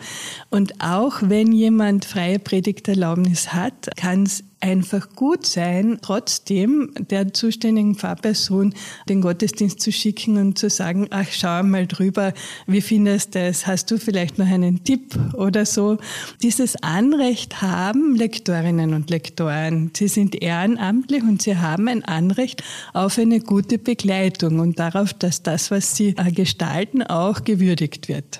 Und 0.49 0.81
auch 0.81 1.15
wenn 1.21 1.51
jemand 1.51 2.05
freie 2.05 2.39
Predigterlaubnis 2.39 3.53
hat, 3.53 3.89
kann 3.97 4.23
es 4.23 4.43
einfach 4.59 5.09
gut 5.15 5.45
sein, 5.45 5.99
trotzdem 6.01 6.91
der 6.97 7.33
zuständigen 7.33 7.95
Pfarrperson 7.95 8.73
den 9.07 9.21
Gottesdienst 9.21 9.79
zu 9.79 9.91
schicken 9.91 10.37
und 10.37 10.57
zu 10.57 10.69
sagen, 10.69 11.07
ach, 11.11 11.27
schau 11.31 11.63
mal 11.63 11.87
drüber, 11.87 12.33
wie 12.65 12.81
findest 12.81 13.35
du 13.35 13.39
es? 13.39 13.67
Hast 13.67 13.91
du 13.91 13.97
vielleicht 13.97 14.37
noch 14.37 14.47
einen 14.47 14.83
Tipp 14.83 15.17
oder 15.33 15.65
so? 15.65 15.97
Dieses 16.41 16.75
Anrecht 16.83 17.61
haben 17.61 18.15
Lektorinnen 18.15 18.93
und 18.93 19.09
Lektoren. 19.09 19.91
Sie 19.95 20.07
sind 20.07 20.41
ehrenamtlich 20.41 21.23
und 21.23 21.41
sie 21.41 21.57
haben 21.57 21.87
ein 21.87 22.03
Anrecht 22.03 22.63
auf 22.93 23.17
eine 23.17 23.39
gute 23.39 23.77
Begleitung 23.77 24.59
und 24.59 24.79
darauf, 24.79 25.13
dass 25.13 25.43
das, 25.43 25.71
was 25.71 25.95
sie 25.95 26.15
äh, 26.17 26.31
gestalten, 26.31 27.03
auch 27.03 27.43
gewürdigt 27.43 28.07
wird. 28.07 28.39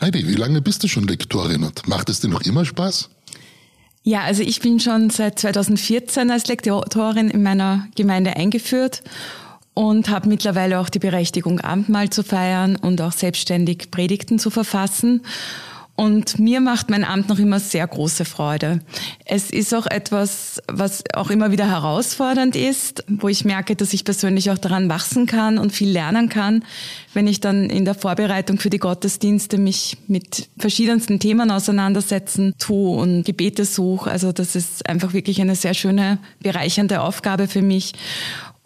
Heidi, 0.00 0.28
wie 0.28 0.34
lange 0.34 0.60
bist 0.60 0.82
du 0.84 0.88
schon 0.88 1.06
Lektorin 1.08 1.64
und 1.64 1.88
macht 1.88 2.10
es 2.10 2.20
dir 2.20 2.28
noch 2.28 2.42
immer 2.42 2.64
Spaß? 2.64 3.10
Ja, 4.08 4.20
also 4.20 4.44
ich 4.44 4.60
bin 4.60 4.78
schon 4.78 5.10
seit 5.10 5.40
2014 5.40 6.30
als 6.30 6.46
Lektorin 6.46 7.28
in 7.28 7.42
meiner 7.42 7.88
Gemeinde 7.96 8.36
eingeführt 8.36 9.02
und 9.74 10.10
habe 10.10 10.28
mittlerweile 10.28 10.78
auch 10.78 10.88
die 10.88 11.00
Berechtigung, 11.00 11.58
Abendmahl 11.58 12.08
zu 12.10 12.22
feiern 12.22 12.76
und 12.76 13.00
auch 13.00 13.10
selbstständig 13.10 13.90
Predigten 13.90 14.38
zu 14.38 14.50
verfassen. 14.50 15.22
Und 15.96 16.38
mir 16.38 16.60
macht 16.60 16.90
mein 16.90 17.04
Amt 17.04 17.30
noch 17.30 17.38
immer 17.38 17.58
sehr 17.58 17.86
große 17.86 18.26
Freude. 18.26 18.80
Es 19.24 19.50
ist 19.50 19.74
auch 19.74 19.86
etwas, 19.86 20.62
was 20.68 21.02
auch 21.14 21.30
immer 21.30 21.52
wieder 21.52 21.66
herausfordernd 21.66 22.54
ist, 22.54 23.02
wo 23.08 23.28
ich 23.28 23.46
merke, 23.46 23.76
dass 23.76 23.94
ich 23.94 24.04
persönlich 24.04 24.50
auch 24.50 24.58
daran 24.58 24.90
wachsen 24.90 25.24
kann 25.24 25.56
und 25.56 25.72
viel 25.72 25.88
lernen 25.88 26.28
kann, 26.28 26.64
wenn 27.14 27.26
ich 27.26 27.40
dann 27.40 27.70
in 27.70 27.86
der 27.86 27.94
Vorbereitung 27.94 28.58
für 28.58 28.68
die 28.68 28.78
Gottesdienste 28.78 29.56
mich 29.56 29.96
mit 30.06 30.50
verschiedensten 30.58 31.18
Themen 31.18 31.50
auseinandersetzen 31.50 32.54
tue 32.58 32.98
und 32.98 33.24
Gebete 33.24 33.64
suche. 33.64 34.10
Also 34.10 34.32
das 34.32 34.54
ist 34.54 34.86
einfach 34.86 35.14
wirklich 35.14 35.40
eine 35.40 35.56
sehr 35.56 35.72
schöne, 35.72 36.18
bereichernde 36.40 37.00
Aufgabe 37.00 37.48
für 37.48 37.62
mich. 37.62 37.94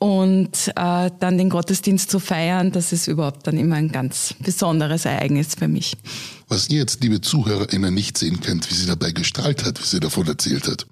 Und 0.00 0.72
äh, 0.76 1.10
dann 1.20 1.36
den 1.36 1.50
Gottesdienst 1.50 2.10
zu 2.10 2.20
feiern, 2.20 2.72
das 2.72 2.90
ist 2.90 3.06
überhaupt 3.06 3.46
dann 3.46 3.58
immer 3.58 3.76
ein 3.76 3.92
ganz 3.92 4.34
besonderes 4.40 5.04
Ereignis 5.04 5.54
für 5.54 5.68
mich. 5.68 5.94
Was 6.50 6.68
ihr 6.68 6.78
jetzt, 6.78 7.00
liebe 7.04 7.20
ZuhörerInnen, 7.20 7.94
nicht 7.94 8.18
sehen 8.18 8.40
könnt, 8.40 8.68
wie 8.68 8.74
sie 8.74 8.86
dabei 8.86 9.12
gestrahlt 9.12 9.64
hat, 9.64 9.80
wie 9.80 9.86
sie 9.86 10.00
davon 10.00 10.26
erzählt 10.26 10.66
hat. 10.66 10.84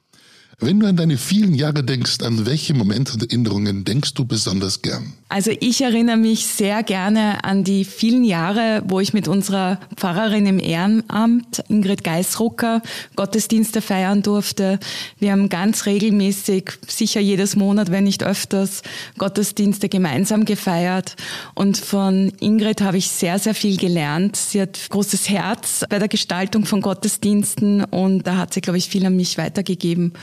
Wenn 0.60 0.80
du 0.80 0.88
an 0.88 0.96
deine 0.96 1.18
vielen 1.18 1.54
Jahre 1.54 1.84
denkst, 1.84 2.20
an 2.22 2.44
welche 2.44 2.74
Momente 2.74 3.12
und 3.12 3.22
Erinnerungen 3.22 3.84
denkst 3.84 4.14
du 4.14 4.24
besonders 4.24 4.82
gern? 4.82 5.12
Also 5.28 5.52
ich 5.60 5.82
erinnere 5.82 6.16
mich 6.16 6.46
sehr 6.46 6.82
gerne 6.82 7.44
an 7.44 7.62
die 7.62 7.84
vielen 7.84 8.24
Jahre, 8.24 8.82
wo 8.88 8.98
ich 8.98 9.12
mit 9.12 9.28
unserer 9.28 9.78
Pfarrerin 9.94 10.46
im 10.46 10.58
Ehrenamt, 10.58 11.62
Ingrid 11.68 12.02
Geisrucker, 12.02 12.82
Gottesdienste 13.14 13.80
feiern 13.80 14.22
durfte. 14.22 14.80
Wir 15.20 15.30
haben 15.30 15.48
ganz 15.48 15.86
regelmäßig, 15.86 16.72
sicher 16.88 17.20
jedes 17.20 17.54
Monat, 17.54 17.92
wenn 17.92 18.02
nicht 18.02 18.24
öfters, 18.24 18.82
Gottesdienste 19.16 19.88
gemeinsam 19.88 20.44
gefeiert. 20.44 21.14
Und 21.54 21.76
von 21.76 22.32
Ingrid 22.40 22.80
habe 22.80 22.96
ich 22.96 23.10
sehr, 23.10 23.38
sehr 23.38 23.54
viel 23.54 23.76
gelernt. 23.76 24.34
Sie 24.34 24.60
hat 24.60 24.88
großes 24.90 25.28
Herz 25.28 25.84
bei 25.88 26.00
der 26.00 26.08
Gestaltung 26.08 26.64
von 26.64 26.80
Gottesdiensten 26.80 27.84
und 27.84 28.26
da 28.26 28.38
hat 28.38 28.54
sie, 28.54 28.60
glaube 28.60 28.78
ich, 28.78 28.88
viel 28.88 29.06
an 29.06 29.14
mich 29.14 29.38
weitergegeben. 29.38 30.14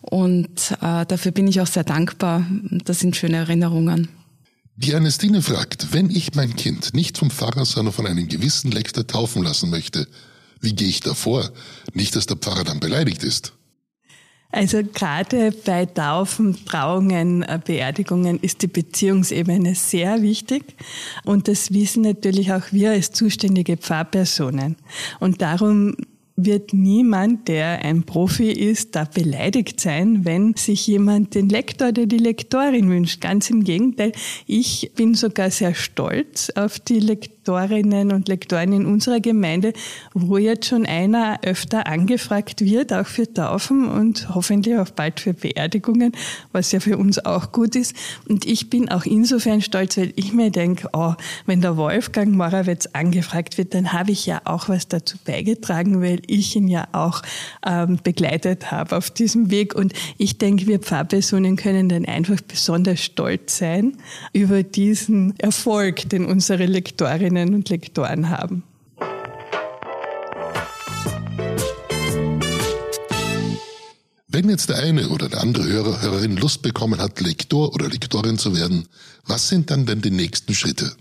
Und 0.00 0.72
äh, 0.80 1.06
dafür 1.06 1.32
bin 1.32 1.48
ich 1.48 1.60
auch 1.60 1.66
sehr 1.66 1.84
dankbar. 1.84 2.46
Das 2.84 3.00
sind 3.00 3.16
schöne 3.16 3.36
Erinnerungen. 3.36 4.08
Die 4.76 4.92
Ernestine 4.92 5.40
fragt, 5.40 5.92
wenn 5.92 6.10
ich 6.10 6.34
mein 6.34 6.54
Kind 6.54 6.92
nicht 6.92 7.16
vom 7.16 7.30
Pfarrer, 7.30 7.64
sondern 7.64 7.94
von 7.94 8.06
einem 8.06 8.28
gewissen 8.28 8.70
Lektor 8.70 9.06
taufen 9.06 9.42
lassen 9.42 9.70
möchte, 9.70 10.06
wie 10.60 10.74
gehe 10.74 10.88
ich 10.88 11.00
da 11.00 11.14
vor? 11.14 11.50
Nicht, 11.94 12.14
dass 12.14 12.26
der 12.26 12.36
Pfarrer 12.36 12.64
dann 12.64 12.80
beleidigt 12.80 13.24
ist. 13.24 13.52
Also 14.52 14.82
gerade 14.82 15.52
bei 15.64 15.86
Taufen, 15.86 16.64
Trauungen, 16.64 17.42
äh, 17.42 17.58
Beerdigungen 17.62 18.38
ist 18.40 18.62
die 18.62 18.68
Beziehungsebene 18.68 19.74
sehr 19.74 20.22
wichtig 20.22 20.76
und 21.24 21.48
das 21.48 21.72
wissen 21.72 22.02
natürlich 22.02 22.52
auch 22.52 22.62
wir 22.70 22.92
als 22.92 23.10
zuständige 23.10 23.76
Pfarrpersonen. 23.76 24.76
Und 25.20 25.42
darum 25.42 25.96
wird 26.36 26.74
niemand, 26.74 27.48
der 27.48 27.84
ein 27.84 28.04
Profi 28.04 28.50
ist, 28.50 28.94
da 28.94 29.04
beleidigt 29.04 29.80
sein, 29.80 30.24
wenn 30.24 30.54
sich 30.54 30.86
jemand 30.86 31.34
den 31.34 31.48
Lektor 31.48 31.88
oder 31.88 32.06
die 32.06 32.18
Lektorin 32.18 32.90
wünscht. 32.90 33.20
Ganz 33.20 33.50
im 33.50 33.64
Gegenteil, 33.64 34.12
ich 34.46 34.92
bin 34.94 35.14
sogar 35.14 35.50
sehr 35.50 35.74
stolz 35.74 36.50
auf 36.50 36.78
die 36.78 37.00
Lektorin 37.00 37.35
Lektorinnen 37.46 38.12
und 38.12 38.28
Lektoren 38.28 38.72
in 38.72 38.86
unserer 38.86 39.20
Gemeinde, 39.20 39.72
wo 40.14 40.36
jetzt 40.36 40.66
schon 40.66 40.84
einer 40.84 41.38
öfter 41.42 41.86
angefragt 41.86 42.60
wird, 42.60 42.92
auch 42.92 43.06
für 43.06 43.32
Taufen 43.32 43.88
und 43.88 44.34
hoffentlich 44.34 44.76
auch 44.78 44.90
bald 44.90 45.20
für 45.20 45.32
Beerdigungen, 45.32 46.12
was 46.52 46.72
ja 46.72 46.80
für 46.80 46.98
uns 46.98 47.24
auch 47.24 47.52
gut 47.52 47.76
ist. 47.76 47.94
Und 48.28 48.44
ich 48.44 48.68
bin 48.68 48.88
auch 48.88 49.04
insofern 49.04 49.62
stolz, 49.62 49.96
weil 49.96 50.12
ich 50.16 50.32
mir 50.32 50.50
denke, 50.50 50.88
oh, 50.92 51.14
wenn 51.46 51.60
der 51.60 51.76
Wolfgang 51.76 52.34
Morawetz 52.34 52.88
angefragt 52.92 53.58
wird, 53.58 53.74
dann 53.74 53.92
habe 53.92 54.10
ich 54.10 54.26
ja 54.26 54.40
auch 54.44 54.68
was 54.68 54.88
dazu 54.88 55.16
beigetragen, 55.24 56.02
weil 56.02 56.22
ich 56.26 56.56
ihn 56.56 56.68
ja 56.68 56.88
auch 56.92 57.22
ähm, 57.64 57.98
begleitet 58.02 58.72
habe 58.72 58.96
auf 58.96 59.10
diesem 59.10 59.50
Weg. 59.50 59.74
Und 59.74 59.92
ich 60.18 60.38
denke, 60.38 60.66
wir 60.66 60.80
Pfarrpersonen 60.80 61.56
können 61.56 61.88
dann 61.88 62.06
einfach 62.06 62.40
besonders 62.40 63.00
stolz 63.00 63.58
sein 63.58 63.96
über 64.32 64.62
diesen 64.62 65.38
Erfolg, 65.38 66.08
den 66.08 66.24
unsere 66.24 66.66
Lektorinnen 66.66 67.35
und 67.44 67.68
Lektoren 67.68 68.30
haben. 68.30 68.62
Wenn 74.28 74.50
jetzt 74.50 74.68
der 74.68 74.76
eine 74.78 75.08
oder 75.08 75.28
der 75.28 75.40
andere 75.40 75.64
Hörer, 75.64 76.02
Hörerin 76.02 76.36
Lust 76.36 76.60
bekommen 76.60 77.00
hat, 77.00 77.20
Lektor 77.20 77.72
oder 77.74 77.88
Lektorin 77.88 78.36
zu 78.36 78.54
werden, 78.54 78.86
was 79.24 79.48
sind 79.48 79.70
dann 79.70 79.86
denn 79.86 80.02
die 80.02 80.10
nächsten 80.10 80.52
Schritte? 80.52 80.94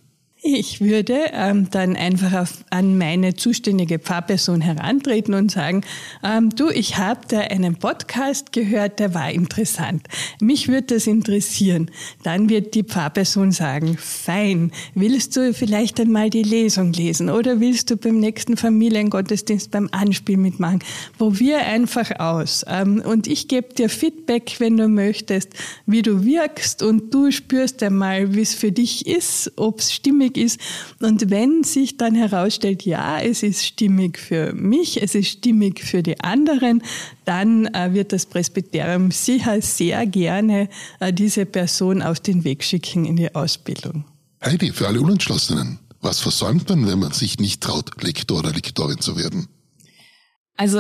Ich 0.48 0.80
würde 0.80 1.32
ähm, 1.34 1.72
dann 1.72 1.96
einfach 1.96 2.34
auf, 2.34 2.66
an 2.70 3.00
meine 3.00 3.34
zuständige 3.34 3.98
Pfarrperson 3.98 4.62
herantreten 4.62 5.34
und 5.34 5.50
sagen, 5.50 5.82
ähm, 6.24 6.52
du, 6.52 6.70
ich 6.70 7.00
habe 7.00 7.22
da 7.28 7.40
einen 7.40 7.78
Podcast 7.78 8.52
gehört, 8.52 9.00
der 9.00 9.16
war 9.16 9.32
interessant. 9.32 10.06
Mich 10.40 10.68
würde 10.68 10.94
das 10.94 11.08
interessieren. 11.08 11.90
Dann 12.22 12.48
wird 12.48 12.76
die 12.76 12.84
Pfarrperson 12.84 13.54
sagen, 13.54 13.98
fein, 13.98 14.72
willst 14.94 15.36
du 15.36 15.52
vielleicht 15.52 16.00
einmal 16.00 16.30
die 16.30 16.44
Lesung 16.44 16.94
lesen 16.94 17.32
oder 17.32 17.60
willst 17.60 17.90
du 17.90 17.98
beim 17.98 18.20
nächsten 18.20 18.56
Familiengottesdienst 18.56 19.72
beim 19.72 19.90
Anspiel 19.94 20.38
mitmachen? 20.38 20.84
Probier 21.18 21.66
einfach 21.66 22.20
aus. 22.20 22.64
Ähm, 22.68 23.02
und 23.04 23.26
ich 23.26 23.48
gebe 23.48 23.74
dir 23.74 23.90
Feedback, 23.90 24.58
wenn 24.60 24.78
du 24.78 24.90
möchtest, 24.90 25.50
wie 25.88 26.04
du 26.04 26.24
wirkst 26.24 26.84
und 26.84 27.12
du 27.12 27.32
spürst 27.32 27.82
einmal, 27.82 28.36
wie 28.36 28.42
es 28.42 28.54
für 28.54 28.72
dich 28.72 29.08
ist, 29.08 29.52
ob 29.56 29.80
es 29.80 29.92
stimmig 29.92 30.35
stimmig 30.36 30.38
ist. 30.38 30.60
Und 31.02 31.30
wenn 31.30 31.64
sich 31.64 31.98
dann 31.98 32.16
herausstellt, 32.16 32.84
ja, 32.84 33.20
es 33.20 33.44
ist 33.44 33.66
stimmig 33.66 34.18
für 34.18 34.54
mich, 34.54 35.02
es 35.02 35.16
ist 35.16 35.30
stimmig 35.30 35.84
für 35.84 36.04
die 36.04 36.20
anderen, 36.22 36.84
dann 37.26 37.66
äh, 37.68 37.94
wird 37.94 38.14
das 38.14 38.26
Presbyterium 38.26 39.12
sicher 39.12 39.62
sehr 39.62 40.06
gerne 40.06 40.70
äh, 41.00 41.14
diese 41.14 41.46
Person 41.46 42.02
auf 42.02 42.20
den 42.20 42.44
Weg 42.44 42.64
schicken 42.64 43.06
in 43.06 43.16
die 43.16 43.34
Ausbildung. 43.34 44.06
Heidi, 44.44 44.72
für 44.72 44.88
alle 44.88 45.02
Unentschlossenen, 45.02 45.80
was 46.02 46.20
versäumt 46.20 46.70
man, 46.70 46.88
wenn 46.88 47.00
man 47.00 47.12
sich 47.12 47.40
nicht 47.40 47.62
traut, 47.62 47.92
Lektor 48.04 48.40
oder 48.40 48.52
Lektorin 48.52 49.00
zu 49.00 49.18
werden? 49.18 49.48
Also 50.58 50.80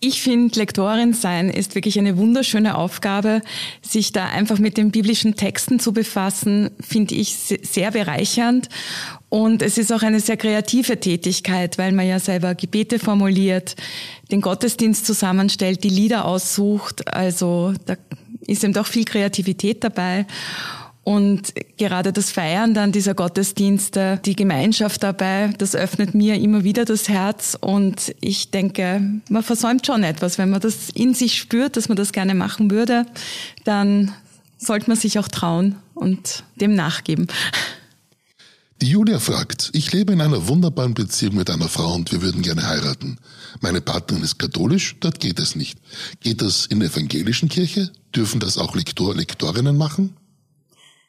ich 0.00 0.20
finde, 0.20 0.58
Lektorin 0.58 1.14
sein 1.14 1.48
ist 1.48 1.74
wirklich 1.74 1.98
eine 1.98 2.18
wunderschöne 2.18 2.76
Aufgabe. 2.76 3.40
Sich 3.80 4.12
da 4.12 4.26
einfach 4.26 4.58
mit 4.58 4.76
den 4.76 4.90
biblischen 4.90 5.36
Texten 5.36 5.80
zu 5.80 5.92
befassen, 5.92 6.70
finde 6.80 7.14
ich 7.14 7.34
sehr 7.34 7.90
bereichernd. 7.92 8.68
Und 9.30 9.62
es 9.62 9.78
ist 9.78 9.92
auch 9.92 10.02
eine 10.02 10.20
sehr 10.20 10.36
kreative 10.36 11.00
Tätigkeit, 11.00 11.78
weil 11.78 11.92
man 11.92 12.06
ja 12.06 12.20
selber 12.20 12.54
Gebete 12.54 12.98
formuliert, 12.98 13.74
den 14.30 14.42
Gottesdienst 14.42 15.06
zusammenstellt, 15.06 15.82
die 15.82 15.88
Lieder 15.88 16.26
aussucht. 16.26 17.12
Also 17.12 17.72
da 17.86 17.96
ist 18.46 18.64
eben 18.64 18.74
doch 18.74 18.86
viel 18.86 19.04
Kreativität 19.04 19.82
dabei. 19.82 20.26
Und 21.06 21.54
gerade 21.76 22.12
das 22.12 22.32
Feiern 22.32 22.74
dann 22.74 22.90
dieser 22.90 23.14
Gottesdienste, 23.14 24.20
die 24.24 24.34
Gemeinschaft 24.34 25.04
dabei, 25.04 25.54
das 25.56 25.76
öffnet 25.76 26.16
mir 26.16 26.34
immer 26.34 26.64
wieder 26.64 26.84
das 26.84 27.08
Herz. 27.08 27.56
Und 27.60 28.12
ich 28.20 28.50
denke, 28.50 29.00
man 29.30 29.44
versäumt 29.44 29.86
schon 29.86 30.02
etwas. 30.02 30.36
Wenn 30.36 30.50
man 30.50 30.60
das 30.60 30.90
in 30.94 31.14
sich 31.14 31.38
spürt, 31.38 31.76
dass 31.76 31.88
man 31.88 31.96
das 31.96 32.10
gerne 32.10 32.34
machen 32.34 32.72
würde, 32.72 33.06
dann 33.62 34.14
sollte 34.58 34.90
man 34.90 34.96
sich 34.96 35.20
auch 35.20 35.28
trauen 35.28 35.76
und 35.94 36.42
dem 36.60 36.74
nachgeben. 36.74 37.28
Die 38.82 38.88
Julia 38.88 39.20
fragt, 39.20 39.70
ich 39.74 39.92
lebe 39.92 40.12
in 40.12 40.20
einer 40.20 40.48
wunderbaren 40.48 40.94
Beziehung 40.94 41.36
mit 41.36 41.50
einer 41.50 41.68
Frau 41.68 41.94
und 41.94 42.10
wir 42.10 42.20
würden 42.20 42.42
gerne 42.42 42.66
heiraten. 42.66 43.18
Meine 43.60 43.80
Partnerin 43.80 44.24
ist 44.24 44.40
katholisch, 44.40 44.96
dort 44.98 45.20
geht 45.20 45.38
es 45.38 45.54
nicht. 45.54 45.78
Geht 46.18 46.42
das 46.42 46.66
in 46.66 46.80
der 46.80 46.88
evangelischen 46.88 47.48
Kirche? 47.48 47.92
Dürfen 48.12 48.40
das 48.40 48.58
auch 48.58 48.74
Lektor, 48.74 49.14
Lektorinnen 49.14 49.78
machen? 49.78 50.16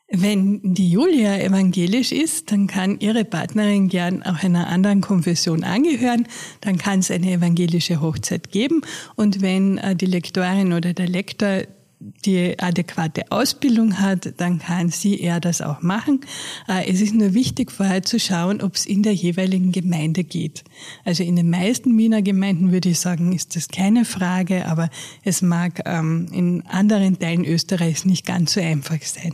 Wenn 0.10 0.62
die 0.64 0.90
Julia 0.90 1.38
evangelisch 1.38 2.14
ist, 2.14 2.52
dann 2.52 2.68
kann 2.68 3.00
ihre 3.00 3.26
Partnerin 3.26 3.90
gern 3.90 4.24
auch 4.24 4.42
einer 4.42 4.68
anderen 4.68 5.02
Konfession 5.02 5.66
angehören. 5.66 6.28
Dann 6.62 6.78
kann 6.78 7.00
es 7.00 7.12
eine 7.12 7.30
evangelische 7.30 8.00
Hochzeit 8.00 8.52
geben. 8.52 8.82
Und 9.16 9.42
wenn 9.42 9.78
äh, 9.80 9.98
die 9.98 10.06
Lektorin 10.06 10.72
oder 10.72 10.94
der 10.94 11.10
Lektor 11.10 11.64
die 12.00 12.58
adäquate 12.58 13.32
Ausbildung 13.32 14.00
hat, 14.00 14.40
dann 14.40 14.60
kann 14.60 14.90
sie 14.90 15.20
eher 15.20 15.42
das 15.42 15.62
auch 15.62 15.82
machen. 15.82 16.22
Äh, 16.70 16.90
es 16.90 17.02
ist 17.02 17.14
nur 17.14 17.34
wichtig, 17.34 17.70
vorher 17.70 18.04
zu 18.04 18.18
schauen, 18.18 18.62
ob 18.62 18.76
es 18.76 18.86
in 18.86 19.04
der 19.04 19.14
jeweiligen 19.14 19.74
Gemeinde 19.74 20.24
geht. 20.24 20.64
Also 21.04 21.24
in 21.24 21.36
den 21.36 21.50
meisten 21.50 21.98
Wiener 21.98 22.22
Gemeinden 22.22 22.72
würde 22.72 22.90
ich 22.90 23.00
sagen, 23.00 23.34
ist 23.34 23.58
das 23.58 23.68
keine 23.68 24.06
Frage, 24.06 24.68
aber 24.68 24.90
es 25.24 25.42
mag 25.42 25.82
ähm, 25.86 26.28
in 26.32 26.66
anderen 26.68 27.20
Teilen 27.20 27.44
Österreichs 27.44 28.06
nicht 28.06 28.26
ganz 28.26 28.54
so 28.54 28.62
einfach 28.62 29.02
sein. 29.02 29.34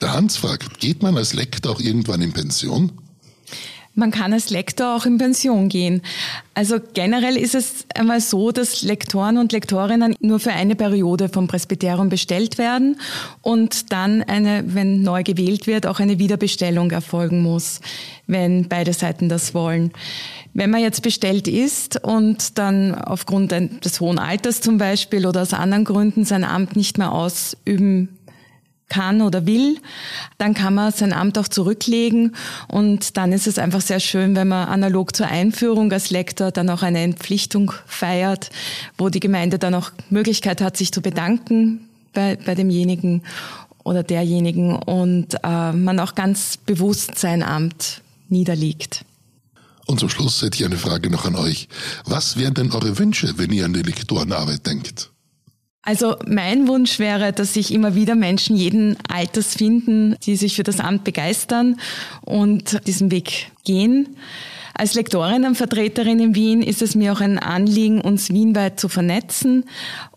Der 0.00 0.12
Hans 0.12 0.36
fragt, 0.36 0.78
geht 0.78 1.02
man 1.02 1.16
als 1.16 1.34
Lektor 1.34 1.72
auch 1.72 1.80
irgendwann 1.80 2.22
in 2.22 2.32
Pension? 2.32 2.92
Man 3.98 4.12
kann 4.12 4.32
als 4.32 4.50
Lektor 4.50 4.94
auch 4.94 5.06
in 5.06 5.18
Pension 5.18 5.68
gehen. 5.68 6.02
Also 6.54 6.76
generell 6.94 7.36
ist 7.36 7.56
es 7.56 7.84
einmal 7.96 8.20
so, 8.20 8.52
dass 8.52 8.82
Lektoren 8.82 9.38
und 9.38 9.50
Lektorinnen 9.50 10.14
nur 10.20 10.38
für 10.38 10.52
eine 10.52 10.76
Periode 10.76 11.28
vom 11.28 11.48
Presbyterium 11.48 12.08
bestellt 12.08 12.58
werden 12.58 13.00
und 13.42 13.90
dann 13.90 14.22
eine, 14.22 14.62
wenn 14.68 15.02
neu 15.02 15.24
gewählt 15.24 15.66
wird, 15.66 15.84
auch 15.84 15.98
eine 15.98 16.20
Wiederbestellung 16.20 16.92
erfolgen 16.92 17.42
muss, 17.42 17.80
wenn 18.28 18.68
beide 18.68 18.92
Seiten 18.92 19.28
das 19.28 19.52
wollen. 19.52 19.90
Wenn 20.54 20.70
man 20.70 20.80
jetzt 20.80 21.02
bestellt 21.02 21.48
ist 21.48 22.04
und 22.04 22.56
dann 22.56 22.94
aufgrund 22.94 23.50
des 23.50 24.00
hohen 24.00 24.20
Alters 24.20 24.60
zum 24.60 24.78
Beispiel 24.78 25.26
oder 25.26 25.42
aus 25.42 25.52
anderen 25.52 25.84
Gründen 25.84 26.24
sein 26.24 26.44
Amt 26.44 26.76
nicht 26.76 26.98
mehr 26.98 27.10
ausüben 27.10 28.17
kann 28.88 29.20
oder 29.22 29.46
will, 29.46 29.78
dann 30.38 30.54
kann 30.54 30.74
man 30.74 30.92
sein 30.92 31.12
Amt 31.12 31.38
auch 31.38 31.48
zurücklegen 31.48 32.34
und 32.68 33.16
dann 33.16 33.32
ist 33.32 33.46
es 33.46 33.58
einfach 33.58 33.80
sehr 33.80 34.00
schön, 34.00 34.34
wenn 34.36 34.48
man 34.48 34.68
analog 34.68 35.14
zur 35.14 35.26
Einführung 35.26 35.92
als 35.92 36.10
Lektor 36.10 36.50
dann 36.50 36.70
auch 36.70 36.82
eine 36.82 37.02
Entpflichtung 37.02 37.72
feiert, 37.86 38.50
wo 38.96 39.08
die 39.08 39.20
Gemeinde 39.20 39.58
dann 39.58 39.74
auch 39.74 39.90
Möglichkeit 40.10 40.60
hat, 40.60 40.76
sich 40.76 40.92
zu 40.92 41.02
bedanken 41.02 41.88
bei, 42.12 42.36
bei 42.36 42.54
demjenigen 42.54 43.22
oder 43.84 44.02
derjenigen 44.02 44.76
und 44.76 45.34
äh, 45.42 45.72
man 45.72 46.00
auch 46.00 46.14
ganz 46.14 46.56
bewusst 46.56 47.18
sein 47.18 47.42
Amt 47.42 48.02
niederlegt. 48.28 49.04
Und 49.86 50.00
zum 50.00 50.10
Schluss 50.10 50.42
hätte 50.42 50.58
ich 50.58 50.66
eine 50.66 50.76
Frage 50.76 51.08
noch 51.08 51.24
an 51.24 51.34
euch. 51.34 51.68
Was 52.04 52.36
wären 52.36 52.52
denn 52.52 52.70
eure 52.72 52.98
Wünsche, 52.98 53.38
wenn 53.38 53.50
ihr 53.52 53.64
an 53.64 53.72
die 53.72 53.80
Lektorenarbeit 53.80 54.66
denkt? 54.66 55.10
Also 55.82 56.16
mein 56.26 56.68
Wunsch 56.68 56.98
wäre, 56.98 57.32
dass 57.32 57.54
sich 57.54 57.72
immer 57.72 57.94
wieder 57.94 58.14
Menschen 58.14 58.56
jeden 58.56 58.96
Alters 59.08 59.54
finden, 59.54 60.16
die 60.24 60.36
sich 60.36 60.56
für 60.56 60.64
das 60.64 60.80
Amt 60.80 61.04
begeistern 61.04 61.80
und 62.22 62.86
diesen 62.86 63.10
Weg 63.10 63.52
gehen. 63.64 64.16
Als 64.78 64.94
Lektorin 64.94 65.44
und 65.44 65.56
Vertreterin 65.56 66.20
in 66.20 66.34
Wien 66.36 66.62
ist 66.62 66.82
es 66.82 66.94
mir 66.94 67.12
auch 67.12 67.20
ein 67.20 67.40
Anliegen, 67.40 68.00
uns 68.00 68.30
wienweit 68.30 68.78
zu 68.78 68.88
vernetzen 68.88 69.64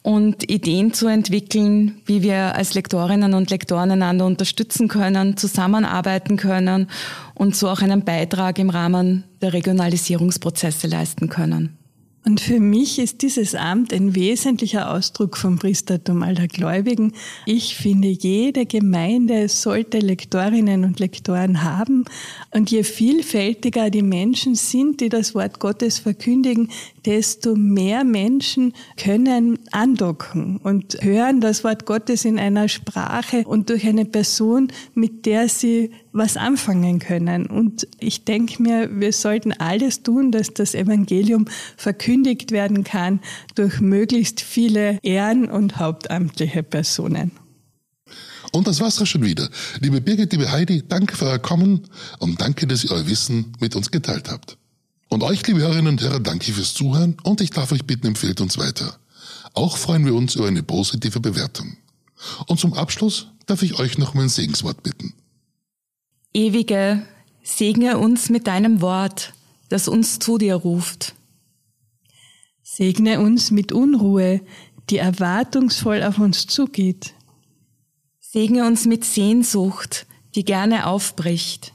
und 0.03 0.51
Ideen 0.51 0.93
zu 0.93 1.07
entwickeln, 1.07 1.99
wie 2.05 2.21
wir 2.21 2.53
als 2.55 2.75
Lektorinnen 2.75 3.33
und 3.33 3.49
Lektoren 3.49 3.89
einander 3.89 4.27
unterstützen 4.27 4.87
können, 4.87 5.35
zusammenarbeiten 5.35 6.37
können 6.37 6.87
und 7.33 7.55
so 7.55 7.69
auch 7.69 7.81
einen 7.81 8.03
Beitrag 8.05 8.59
im 8.59 8.69
Rahmen 8.69 9.23
der 9.41 9.53
Regionalisierungsprozesse 9.53 10.85
leisten 10.85 11.27
können. 11.27 11.80
Und 12.23 12.39
für 12.39 12.59
mich 12.59 12.99
ist 12.99 13.23
dieses 13.23 13.55
Amt 13.55 13.91
ein 13.91 14.13
wesentlicher 14.13 14.91
Ausdruck 14.93 15.37
vom 15.37 15.57
Priestertum 15.57 16.21
aller 16.21 16.47
Gläubigen. 16.47 17.13
Ich 17.47 17.75
finde, 17.75 18.09
jede 18.09 18.67
Gemeinde 18.67 19.49
sollte 19.49 19.97
Lektorinnen 19.97 20.83
und 20.83 20.99
Lektoren 20.99 21.63
haben. 21.63 22.05
Und 22.51 22.69
je 22.69 22.83
vielfältiger 22.83 23.89
die 23.89 24.03
Menschen 24.03 24.53
sind, 24.53 25.01
die 25.01 25.09
das 25.09 25.33
Wort 25.33 25.59
Gottes 25.59 25.97
verkündigen, 25.97 26.69
desto 27.05 27.55
mehr 27.55 28.03
Menschen 28.03 28.73
können 28.97 29.57
andocken 29.71 30.57
und 30.57 30.99
hören 31.01 31.41
das 31.41 31.63
Wort 31.63 31.87
Gottes 31.87 32.23
in 32.23 32.37
einer 32.37 32.67
Sprache 32.67 33.45
und 33.45 33.71
durch 33.71 33.87
eine 33.87 34.05
Person, 34.05 34.67
mit 34.93 35.25
der 35.25 35.49
sie 35.49 35.89
was 36.13 36.37
anfangen 36.37 36.99
können. 36.99 37.47
Und 37.47 37.87
ich 37.99 38.25
denke 38.25 38.61
mir, 38.61 38.89
wir 38.91 39.13
sollten 39.13 39.53
alles 39.53 40.03
tun, 40.03 40.31
dass 40.31 40.53
das 40.53 40.75
Evangelium 40.75 41.47
verkündigt 41.77 42.10
werden 42.51 42.83
kann 42.83 43.21
durch 43.55 43.79
möglichst 43.79 44.41
viele 44.41 44.99
Ehren- 45.01 45.49
und 45.49 45.77
hauptamtliche 45.77 46.63
Personen. 46.63 47.31
Und 48.51 48.67
das 48.67 48.81
war's 48.81 49.01
auch 49.01 49.05
schon 49.05 49.23
wieder. 49.23 49.49
Liebe 49.79 50.01
Birgit, 50.01 50.33
liebe 50.33 50.51
Heidi, 50.51 50.83
danke 50.87 51.15
für 51.15 51.25
euer 51.25 51.39
Kommen 51.39 51.87
und 52.19 52.41
danke, 52.41 52.67
dass 52.67 52.83
ihr 52.83 52.91
euer 52.91 53.07
Wissen 53.07 53.53
mit 53.59 53.75
uns 53.75 53.91
geteilt 53.91 54.29
habt. 54.29 54.57
Und 55.07 55.23
euch, 55.23 55.45
liebe 55.47 55.61
Hörerinnen 55.61 55.87
und 55.87 56.01
Hörer, 56.01 56.19
danke 56.19 56.51
fürs 56.51 56.73
Zuhören 56.73 57.17
und 57.23 57.39
ich 57.41 57.51
darf 57.51 57.71
euch 57.71 57.85
bitten, 57.85 58.07
empfehlt 58.07 58.41
uns 58.41 58.57
weiter. 58.57 58.97
Auch 59.53 59.77
freuen 59.77 60.05
wir 60.05 60.15
uns 60.15 60.35
über 60.35 60.47
eine 60.47 60.63
positive 60.63 61.19
Bewertung. 61.19 61.77
Und 62.47 62.59
zum 62.59 62.73
Abschluss 62.73 63.27
darf 63.45 63.63
ich 63.63 63.79
euch 63.79 63.97
noch 63.97 64.13
um 64.15 64.21
ein 64.21 64.29
Segenswort 64.29 64.83
bitten. 64.83 65.13
Ewige, 66.33 67.03
segne 67.43 67.97
uns 67.97 68.29
mit 68.29 68.47
deinem 68.47 68.81
Wort, 68.81 69.33
das 69.69 69.87
uns 69.87 70.19
zu 70.19 70.37
dir 70.37 70.55
ruft. 70.55 71.15
Segne 72.73 73.19
uns 73.19 73.51
mit 73.51 73.73
Unruhe, 73.73 74.39
die 74.89 74.95
erwartungsvoll 74.95 76.03
auf 76.03 76.19
uns 76.19 76.47
zugeht. 76.47 77.13
Segne 78.21 78.65
uns 78.65 78.85
mit 78.85 79.03
Sehnsucht, 79.03 80.07
die 80.35 80.45
gerne 80.45 80.87
aufbricht. 80.87 81.73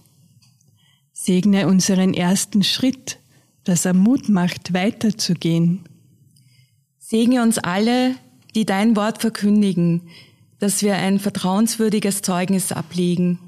Segne 1.13 1.69
unseren 1.69 2.15
ersten 2.15 2.65
Schritt, 2.65 3.19
das 3.65 3.85
er 3.85 3.93
Mut 3.93 4.31
macht, 4.31 4.73
weiterzugehen. 4.73 5.87
Segne 6.99 7.43
uns 7.43 7.59
alle, 7.59 8.15
die 8.55 8.65
dein 8.65 8.97
Wort 8.97 9.21
verkündigen, 9.21 10.09
dass 10.61 10.81
wir 10.81 10.97
ein 10.97 11.19
vertrauenswürdiges 11.19 12.23
Zeugnis 12.23 12.73
ablegen. 12.73 13.39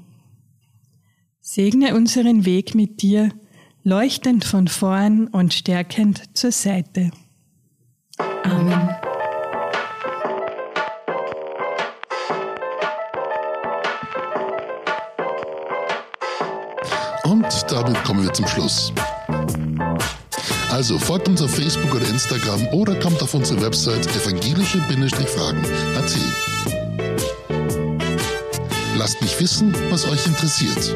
Segne 1.41 1.95
unseren 1.95 2.45
Weg 2.45 2.75
mit 2.75 3.01
dir, 3.01 3.31
leuchtend 3.83 4.45
von 4.45 4.67
vorn 4.67 5.25
und 5.25 5.55
stärkend 5.55 6.37
zur 6.37 6.51
Seite. 6.51 7.09
Amen. 8.43 8.89
Und 17.23 17.71
damit 17.71 18.03
kommen 18.03 18.23
wir 18.23 18.33
zum 18.33 18.47
Schluss. 18.47 18.91
Also 20.71 20.97
folgt 20.97 21.27
uns 21.27 21.41
auf 21.41 21.53
Facebook 21.53 21.93
oder 21.93 22.07
Instagram 22.07 22.67
oder 22.67 22.95
kommt 22.99 23.21
auf 23.21 23.33
unsere 23.33 23.61
Website 23.61 24.07
evangelische-fragen.at. 24.15 26.15
Lasst 28.97 29.21
mich 29.21 29.39
wissen, 29.39 29.75
was 29.89 30.07
euch 30.07 30.25
interessiert. 30.25 30.95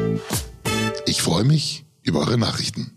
Ich 1.06 1.22
freue 1.22 1.44
mich 1.44 1.84
über 2.02 2.20
eure 2.20 2.38
Nachrichten. 2.38 2.96